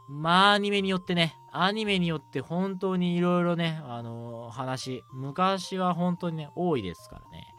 [0.09, 7.55] まあ、アニメによってね、アニメによって本当にいろいろね、あのー話、昔は本当にね、多いですからね。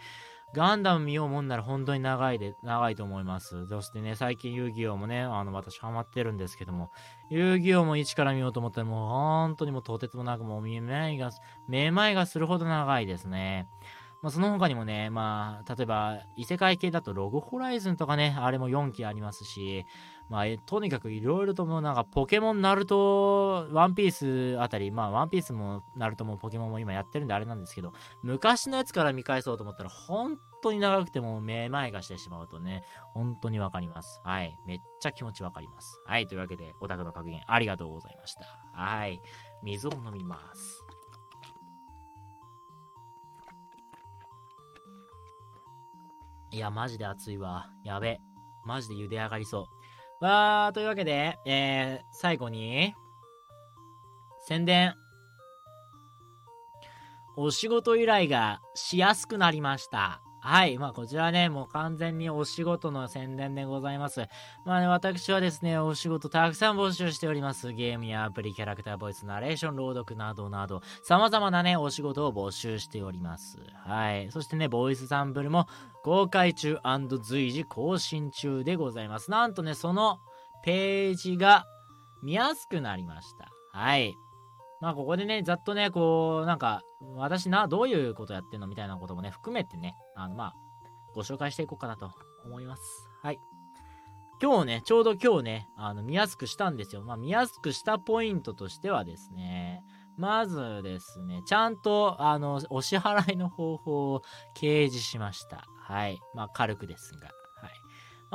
[0.54, 3.68] ガンダム見ようもんなら本当に長いで、長いと思います。
[3.68, 6.92] そしてね、最近遊戯王もね、あの、私ハマってるんですけども、
[7.32, 11.32] 遊戯王も一から見ようと思ったらもう本当にもうとてつもなくもうめまいが、
[11.68, 13.68] めまいがするほど長いですね。
[14.22, 19.86] まあ、その他にもね、まあ、例えば、異世界系だとログホライズンとかね、あれも4期ありますし、
[20.30, 24.12] まあ、とにかくいろいろともなんかポケモン、ナルト、ワンピー
[24.56, 27.94] スあたり、まあ、ワンピースもナルトもポケモンも今やってるんであれなんですけど、
[28.24, 34.22] 昔のやつから見返そうと思ったら、本当に長くてもめまいがしてしまうとね、本当にわかります。
[34.24, 34.58] はい。
[34.66, 36.02] めっちゃ気持ちわかります。
[36.06, 36.28] はい。
[36.28, 38.46] というわけで、オタクの格言ありがとうございました。
[38.74, 39.22] はい。
[39.62, 40.84] 水を飲みます。
[46.52, 47.68] いや、マジで暑いわ。
[47.84, 48.22] やべ。
[48.64, 49.83] マジで茹で上がりそう。
[50.24, 52.94] わー、というわけで、えー、最後に、
[54.48, 54.96] 宣伝。
[57.36, 60.23] お仕事依頼がしやすくなりました。
[60.44, 60.78] はい。
[60.78, 64.28] まあ、こちらね、もう完全にお仕事の宣伝でございます。
[64.66, 67.72] まあね、私はですね、お仕事たくさん募集しております。
[67.72, 73.58] ゲームやアプリ、キャラクター、ボイス、ナレーション、朗読などなど、様々なね、お仕事を募集しております。
[73.86, 74.30] はい。
[74.34, 75.70] そしてね、ボイスサンプルも
[76.04, 76.78] 公開中
[77.22, 79.32] 随時更新中でございます。
[79.32, 80.20] なんとね、その
[80.66, 81.64] ページが
[82.22, 83.48] 見やすくなりました。
[83.72, 84.14] はい。
[84.84, 86.82] まあ、ここでね、ざっとね、こう、なんか、
[87.16, 90.54] 私な、どういうことやってんのみたいなこともね、含めてね、あの、まあ、
[91.16, 92.12] ご紹介していこうかなと
[92.44, 92.84] 思います。
[93.22, 93.40] はい。
[94.42, 97.02] 今日ね、ちょうど今日ね、あの、見やすくしたんですよ。
[97.02, 99.86] まあ、見やすくしたポイントとしてはですね、
[100.18, 104.22] まずですね、ちゃんと、あの、お支払いの方法を
[104.54, 105.64] 掲示しました。
[105.80, 106.20] はい。
[106.36, 107.30] まあ、軽くですが。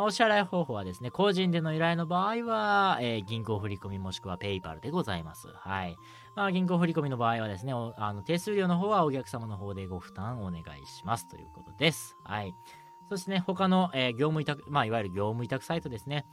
[0.03, 5.49] お支払い方法はですね、個人での依頼の場合は、えー銀行振込もしくはペイパルでございます。
[5.55, 5.97] はい。
[6.35, 12.17] まあ、銀行振込の場合はですね、あの手数料の方はお客様の方でご負担お願いしますということです。
[12.25, 12.55] はい。
[13.09, 16.27] そしてね、他の、えー業務委託、まあ、いわゆる業務委託サイトですね、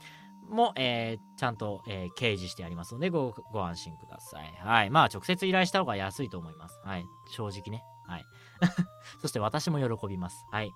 [0.48, 4.54] も、えーちゃんと、えー掲示してありますのでご、ご安心ください。
[4.62, 4.90] はい。
[4.90, 6.80] まあ、直接依頼した方が安いと思います。
[6.84, 7.04] はい。
[7.30, 7.82] 正直ね。
[8.06, 8.24] はい。
[9.20, 10.44] そして私も喜びます。
[10.52, 10.72] はい。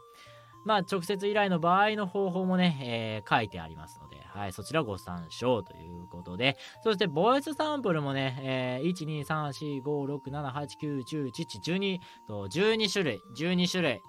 [0.65, 14.03] まあ、直接依頼の場合の方法もね、えー書いてありますので、はい、そちらご参照ということで、そして、ボイスサンプルもね、えー、1、2、3、4、5、6、7、8、9、10、11、12と、12種類、12種類、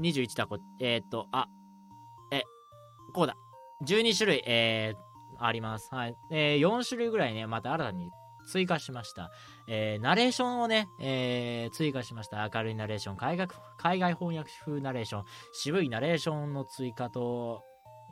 [0.00, 1.48] 21だ、こえーっと、あ、
[2.30, 2.42] え、
[3.12, 3.36] こうだ、
[3.86, 5.88] 12種類、えー、あります。
[5.94, 6.16] はい。
[6.30, 8.10] えー、4種類ぐらいね、また新たに
[8.46, 9.30] 追加しました。
[9.66, 12.48] えー、ナレーションをね、えー、追加しました。
[12.52, 17.62] 明るいナレーション、海外海外翻訳風ナレーション、渋いナレーションの追加と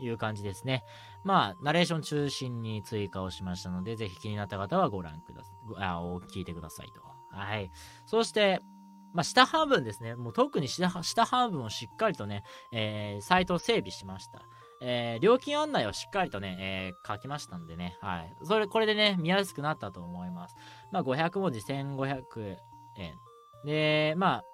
[0.00, 0.84] いう感じですね。
[1.22, 5.82] まあ、ナレーション中心に追加をしましたので、ぜひ気になった方はご覧ください。
[5.82, 7.00] あ、を聞いてくださいと。
[7.36, 7.70] はい。
[8.06, 8.60] そして、
[9.12, 10.16] まあ、下半分ですね。
[10.16, 14.42] もう特に下下半分をしっかりとね、えー、サイトを整備しました。
[14.84, 18.36] えー料金案内をしっかりとね、えー書きましたんでね、はい。
[18.42, 20.54] それ、これでね、見やすくなったと思います。
[20.92, 22.56] まあ、500文字1500
[22.96, 23.14] 円。
[23.64, 24.44] で、まあ、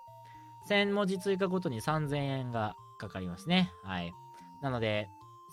[0.68, 3.72] 1000文字追加ごとに3000円がかかりますね。
[3.83, 4.12] はい。
[4.62, 5.09] なので、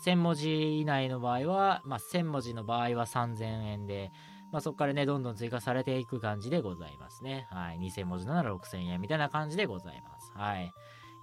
[0.06, 4.12] 1000文字以内の場合は、まあ、1000文字の場合は3000円で、
[4.52, 7.48] まあ、そこからね、どんどん追加されていく感じでございますね。
[7.50, 7.80] はい。
[7.80, 10.32] 2000文字なら6000円みたいな感じでございます。
[10.36, 10.72] はい。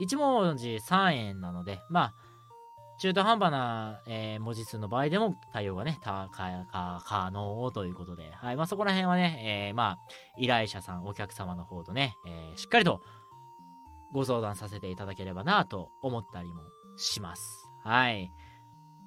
[0.01, 2.15] 1文字3円なので、まあ、
[2.99, 8.57] 中途半端な、えー文字数の場合でも対応がね、たかか可能ということで、はい。
[8.57, 9.99] まあ、そこら辺はね、えーまあ、
[10.39, 13.01] 依頼者さん、お客様の方とね、えーしっかりと
[14.13, 16.63] ご相談させていただければなと思ったりも
[16.97, 17.69] します。
[17.83, 18.31] はい。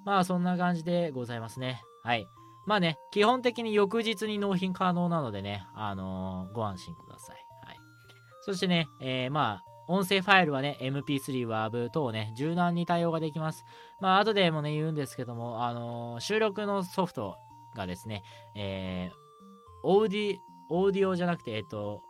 [0.05, 1.81] まあ、そんな感じでございますね。
[2.03, 2.27] はい。
[2.65, 7.37] まあね、基本的に翌日に納品可能なのでね、あのご安心ください。
[7.65, 7.77] はい。
[8.41, 13.63] そしてね、えまあ、音声ファイルはね、MP3、WAV 等ね、柔軟に対応ができます。
[14.01, 17.37] まあ、後でもね、言うんですけども、あのー収録のソフト
[17.75, 18.23] がですね、
[18.55, 19.17] えー、
[19.83, 20.37] オーディ、
[20.69, 22.01] オーディオじゃなくて、えっと、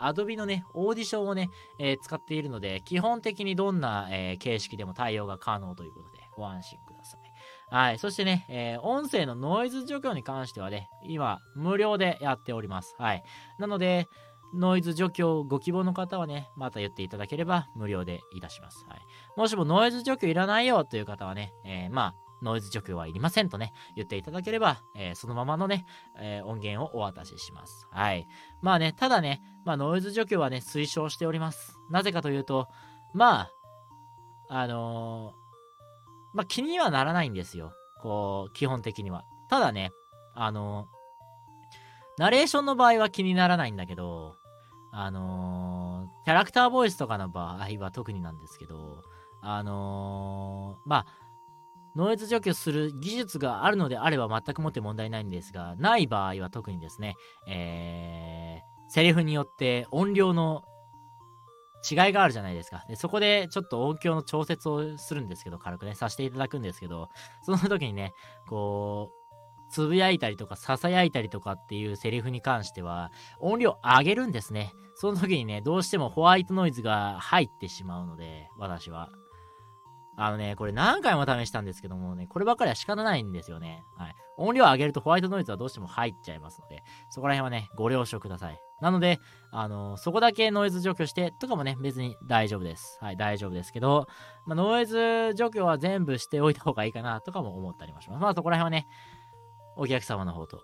[0.00, 7.20] Adobe のね、オーディションをね、えー使っているので、基本的にどんな、えー形式でも対応が可能ということで、ご安心ください。
[7.70, 7.98] はい。
[7.98, 12.94] そしてね、えー音声のノイズ除去に関してはね、今、無料でやっております。
[12.98, 13.24] はい。
[13.58, 14.06] なので、
[14.54, 18.84] ノイズ除去をご希望の方はね、また言っていただければ無料でいたします。
[18.88, 19.00] はい。
[19.36, 25.86] もしもノイズ除去いらないよという方はね、えーまあ、ノイズ除去はいりませんとね、言っていただければ、えーそのままのね、
[26.18, 27.88] えー音源をお渡しします。
[27.90, 28.26] はい。
[28.62, 31.78] まあね、ただね、まあ、ノイズ除去はね、推奨しております。
[31.90, 32.68] なぜかというと、
[33.12, 33.50] まあ、
[34.48, 35.32] あの
[36.32, 37.72] まあ、気にはならないんですよ。
[38.02, 39.24] こう、基本的には。
[39.48, 39.92] ただね、
[40.34, 40.88] あの
[42.18, 44.36] ナレーションの場合は気にならないんだけど、
[44.96, 49.02] あのーキャラクターボイスとかの場合は特になんですけど、
[49.42, 51.06] あのーまあ、
[51.96, 57.14] ノイズ除去する技術があるのであれば全くもって問題ないんですが、ない場合は特にですね、
[57.46, 60.64] えー、セリフによって音量の
[61.90, 62.84] 違いがあるじゃないですか。
[62.88, 67.10] で、そこでちょっと音響の調節をするんですけど、軽くね、させていただくんですけど、
[67.42, 68.14] その時にね、
[68.48, 69.23] こう、
[69.74, 73.10] つぶやいたりとか、ささやいたりとかっていうセリフに関しては、
[73.40, 74.72] 音量上げるんですね。
[74.94, 79.08] その時にね、どうしてもホワイトノイズが入ってしまうので、私は。
[80.16, 83.84] あのね、これ何回も試したんですけどもね、こればっかりは仕方ないんですよね。
[83.96, 84.14] はい。
[84.36, 88.60] 音量上げるとホワイトノイズはどうしても入っちゃいますので、そこら辺はね、ご了承ください。
[88.80, 89.18] なので、
[89.50, 92.98] あのそこだけノイズ除去してとかもね、別に大丈夫です。
[93.00, 94.06] はい、大丈夫ですけど、
[94.46, 98.22] まあ、ノイズ除去は全部しておいた方がいいかなとかも思ったりもします。
[98.22, 98.86] まあ、そこら辺はね、
[99.76, 100.62] お客様の方と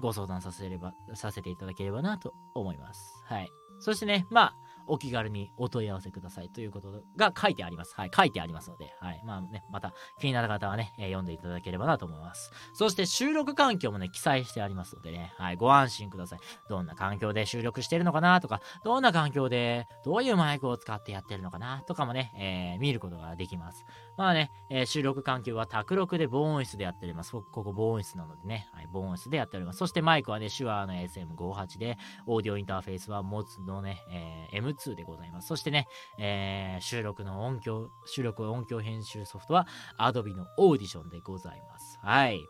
[0.00, 3.00] ご相談させれば、させていただければなと思います。
[3.24, 3.50] はい。
[3.78, 4.56] そしてね、まあ、
[4.86, 7.94] お気軽にお問い合わせくださいということが書いてあります。
[7.96, 9.22] はい、書いてありますので、はい。
[9.24, 12.50] まあね、また気になる方はね、えー読んでいただければなと思います。
[12.72, 16.38] そして収録環境もね、記載してありますのでね、はい、ご安心ください。
[16.68, 23.84] どんな環境で収録してるのかなとか、どんな環境でどういうマイクを使ってやってるのかなとかもね、えー見ることができます。
[24.16, 27.32] まあね、えー収録環境は卓録で防音室でやっております。
[27.32, 29.78] ここ防音室なのでね、はい、防音室でやっております。
[29.78, 35.48] そしてマイクはね、手話の SM58 で、オーディオインターフェースはモツのね、えー2でございます。
[35.48, 35.86] そしてね、
[36.18, 39.66] えー収録の音響、収録音響編集ソフトは
[39.98, 41.98] Adobe のオーディションでございます。
[42.02, 42.40] はい。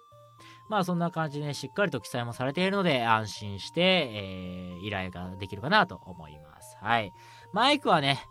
[0.68, 6.76] まあそんな感じでね、しっかりと記載もされているので、安心して、えー依頼ができるかなと思います。
[6.80, 7.12] はい。
[7.52, 8.24] マイクはね、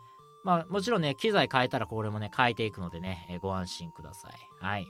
[0.44, 4.34] まあもちろんね、機材変えたらこれもね、変えていくのでね、えーご安心ください。
[4.60, 4.86] はい。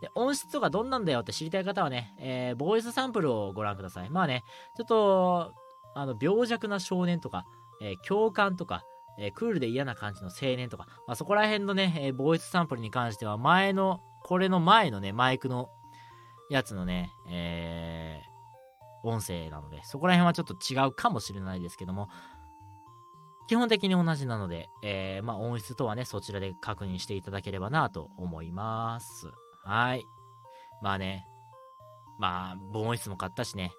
[0.00, 4.10] で、音質とかどんなんだよって知りたい方はね、えーボイスサンプルをご覧ください。
[4.10, 4.44] まあね、
[4.76, 5.52] ちょっと、
[5.94, 7.44] あの、病弱な少年とか、
[7.80, 8.84] えー共感とか、
[9.18, 15.68] えークールで嫌な感じの青年とか、まあ、そこら辺のね、えーボイスサンプルに関しては、前の、これの前のね、マイクの
[16.50, 18.28] やつのね、えー
[19.04, 22.08] 音声なので、そこら辺はちょっと違うかもしれないですけども、
[23.48, 29.30] 基本的に同じなので、えーまあ、音質とはね、そちらで確認していただければなと思います。
[29.64, 30.04] はい。
[30.82, 31.26] まあね、
[32.18, 33.72] まあ、防音室も買ったしね、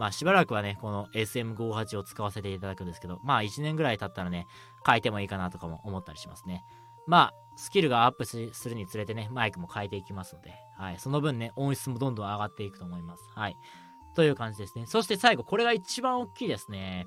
[0.00, 4.46] まあしばらくはね、この SM58 を使わせていただくんですけど、まあ1年ぐらい経ったらね、
[4.86, 6.64] 変えてもいいかなとかも思ったりしますね。
[7.06, 10.98] まあ、スキルがアップするにつれてね、マイクも変えていきますので、はい。
[10.98, 13.24] その分ね、音質もどんどん上がっていくと思います。
[13.34, 13.56] はい。
[14.14, 14.86] という感じですね。
[14.86, 17.06] そして最後、これが一番大きいですね。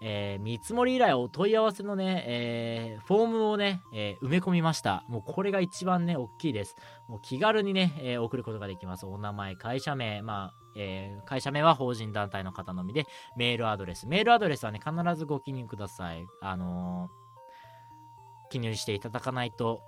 [0.00, 5.04] えー見積もり依頼お問い合わせのね、えーフォームをね、えー埋め込みました。
[5.08, 6.76] もうこれが一番ね、大きいです。
[7.08, 9.06] もう気軽にね、え送ることができます。
[9.06, 14.06] お名前、会社名、まあ、え会社名は法人団体の方のみで、メールアドレス。
[14.06, 16.26] メールアドレスはね、必ずご記入ください。
[16.40, 17.08] あの
[18.50, 19.82] 記入していただかないと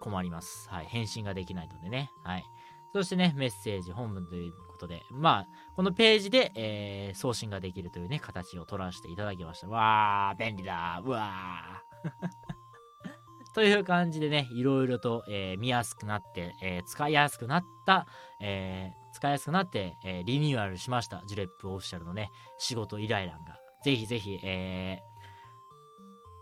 [0.00, 0.68] 困ります。
[0.70, 0.86] はい。
[0.86, 2.10] 返信ができないのでね。
[2.24, 2.44] はい。
[2.92, 9.68] そしてね、メッセージ、本文ということで、まあ、このページで、えー送信ができるというね、形を取らせていただきました。
[9.68, 13.52] わー、便利だうわー。
[13.52, 18.06] という感じでね、いろいろと、えー見やすくなって、えー使いやすくなった、
[18.40, 21.22] え使いやすくなって、えリニューアルしました。
[21.26, 23.58] ジュレップオフィシャルのね、仕事依頼欄が。
[23.84, 25.00] ぜひぜひ、え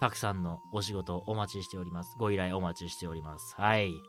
[0.00, 2.14] たくさんのお仕事お待ちしております。
[2.18, 3.54] ご依頼お待ちしております。
[3.56, 4.00] はい。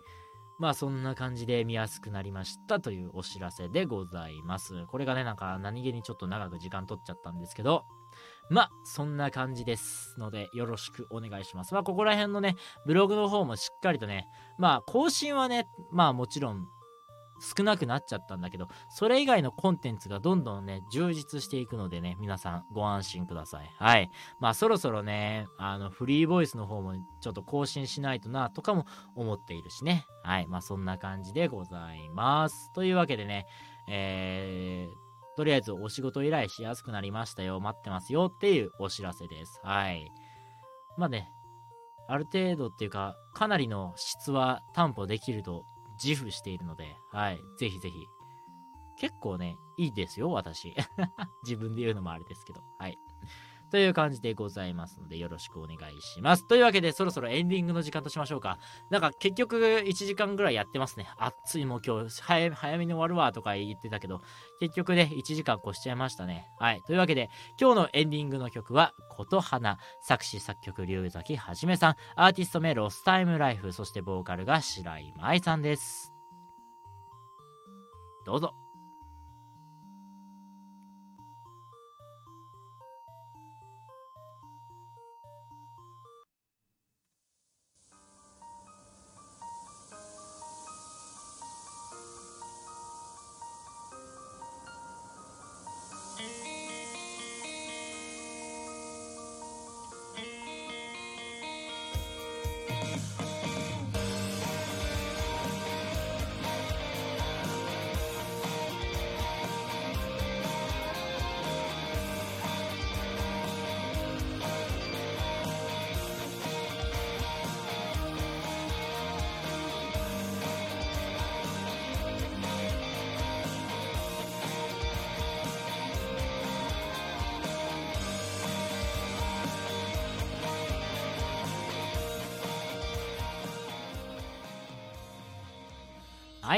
[0.59, 4.85] まあそんな感じで見やすくなりましたというお知らせでございます。
[4.87, 7.85] これがね、なんか何気にちょっと長く時間取っちゃったんですけど、
[8.49, 11.73] まあそんな感じですのでよろしくお願いします。
[11.73, 12.55] まあここら辺のね、
[12.85, 16.67] ブログの方もしっかりとね、まあ更新はね、まあもちろん
[17.39, 23.71] 少なくなっちゃったんだけど、それ以外のコンテンツがどんどんね、充実していくのでね、皆さんご安心ください。
[23.77, 24.11] はい。
[24.39, 28.85] まあそろそろね、あの、フリーボイスの方もちょっと更新しないとな、とかも
[29.15, 30.05] 思っているしね。
[30.23, 30.47] はい。
[30.47, 32.71] まあそんな感じでございます。
[32.73, 33.45] というわけでね、
[33.87, 39.59] えー、とりあえずお仕事依頼しやすくなりましたよ、待ってますよっていうお知らせです。
[39.63, 40.11] はい。
[40.97, 41.31] まあね、
[42.09, 45.63] ある程度っていうか、かなりの質は担保できると
[46.03, 47.41] 自負しているので、はい。
[47.57, 48.07] ぜひぜひ。
[48.97, 50.75] 結構ね、いいですよ、私。
[51.43, 52.61] 自分で言うのもあれですけど。
[52.77, 52.97] はい。
[53.69, 56.47] という感じでございますので、よろしくお願いします。
[56.47, 58.57] というわけで、そろそろエンディングの時間としましょうか。
[58.89, 61.07] なんか結局1時間ぐらいやってますね。
[61.17, 64.21] 暑いもう今日早早めに終わるわとか言ってたけど、
[64.59, 66.49] 結局ね、1時間越しちゃいましたね。
[66.57, 66.81] はい。
[66.85, 76.13] というわけで、今日のエンディングの曲は、ことはな、作詞作曲、龍崎はじめさん、アーティスト名、ロスタイムライフ、そしてボーカルが白井舞さんです。
[78.25, 78.68] どうぞ。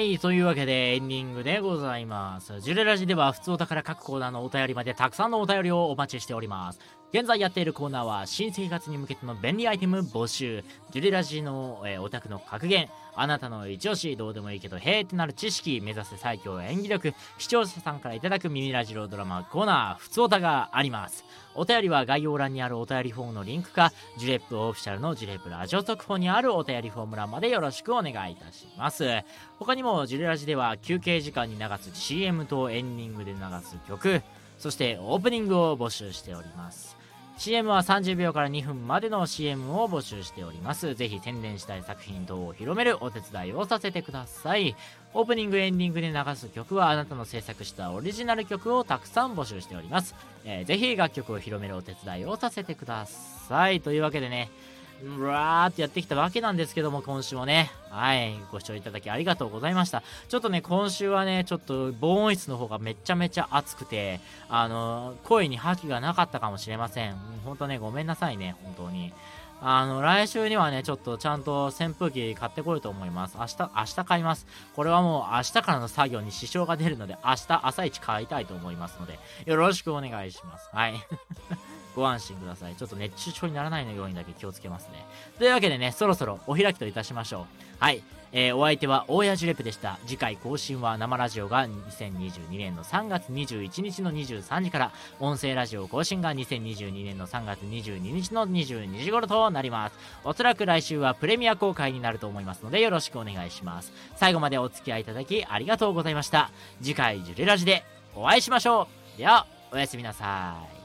[0.01, 2.59] はい、というわけでエンディングでございます。
[2.59, 6.79] ジュレラジでは普通お宝各コーナーのお便りまでたくさんのお便りをお待ちしております。
[7.13, 21.25] 現在やっているコーナーは新生活に向けての便利アイテム募集、ジュレラジの、えーオタクの格言、あなたの一押し、どうでもいいけど、へーってなる知識、目指せ最強演技力、視聴者さんからいただく耳ラジロドラマコーナー、普通おたがあります。
[21.53, 29.05] お便りは概要欄にあるお便りフォームのリンクか、ジュレップオフィシャルのジュレップラジオ速報にあるお便りフォーム欄までよろしくお願いいたします。
[29.59, 34.21] 他にもジュレラジでは休憩時間に流す CM とエンディングで流す曲、
[34.57, 37.00] そしてオープニングを募集しております。
[37.41, 40.93] CM は30秒から2分までの CM を募集しております。
[40.93, 44.75] ぜひ宣伝したい作品等を広めるお手伝いをさせてください。
[45.15, 50.13] オープニング、エンディングで流す曲はあなたの制作したオリジナル曲をたくさん募集しております。
[50.45, 53.81] えーぜひ楽曲を広めるお手伝いをさせてください。
[53.81, 54.51] というわけでね、
[55.03, 60.03] うわーってやってきたわけなんですけども、今週もね、はい、ご視聴いただきありがとうございました。
[60.29, 67.15] ちょっとね、今週はね、ちょっと防音室の方がめちゃめちゃ暑くて、あの、声に覇気がなかったかもしれません。
[67.43, 69.13] 本当ね、ごめんなさいね、本当に。
[69.63, 73.37] あの、来週にはね、ちょっとちゃんと扇風機買ってこようと思います。
[73.37, 74.47] 明日、明日買います。
[74.75, 80.69] これはもう明日からの作業に支障が出るので、明日朝一買いたいと思いますので、よろしくお願いします。
[80.73, 80.93] はい。
[81.95, 82.75] ご安心ください。
[82.75, 85.05] ちょっと熱中症にならないようにだけ気をつけますね。
[85.37, 87.83] というわけでね、そろそろお開きといたしましょう。
[87.83, 88.03] はい。
[88.33, 89.99] えーお相手は大谷ジュレプでした。
[90.05, 99.95] 次回更新は生ラジオが2022年の3月21日の23時から、音声ラジオ更新が2022年の3月22日の22時頃となります。
[100.23, 103.91] おそらく来週はプレミア公開になると思いますのでよろしくお願いします。
[104.15, 106.51] 最後までお付き合いいただきありがとうございました。
[106.81, 107.83] 次回ジュレラジで
[108.15, 109.17] お会いしましょう。
[109.17, 110.80] では、おやすみなさい。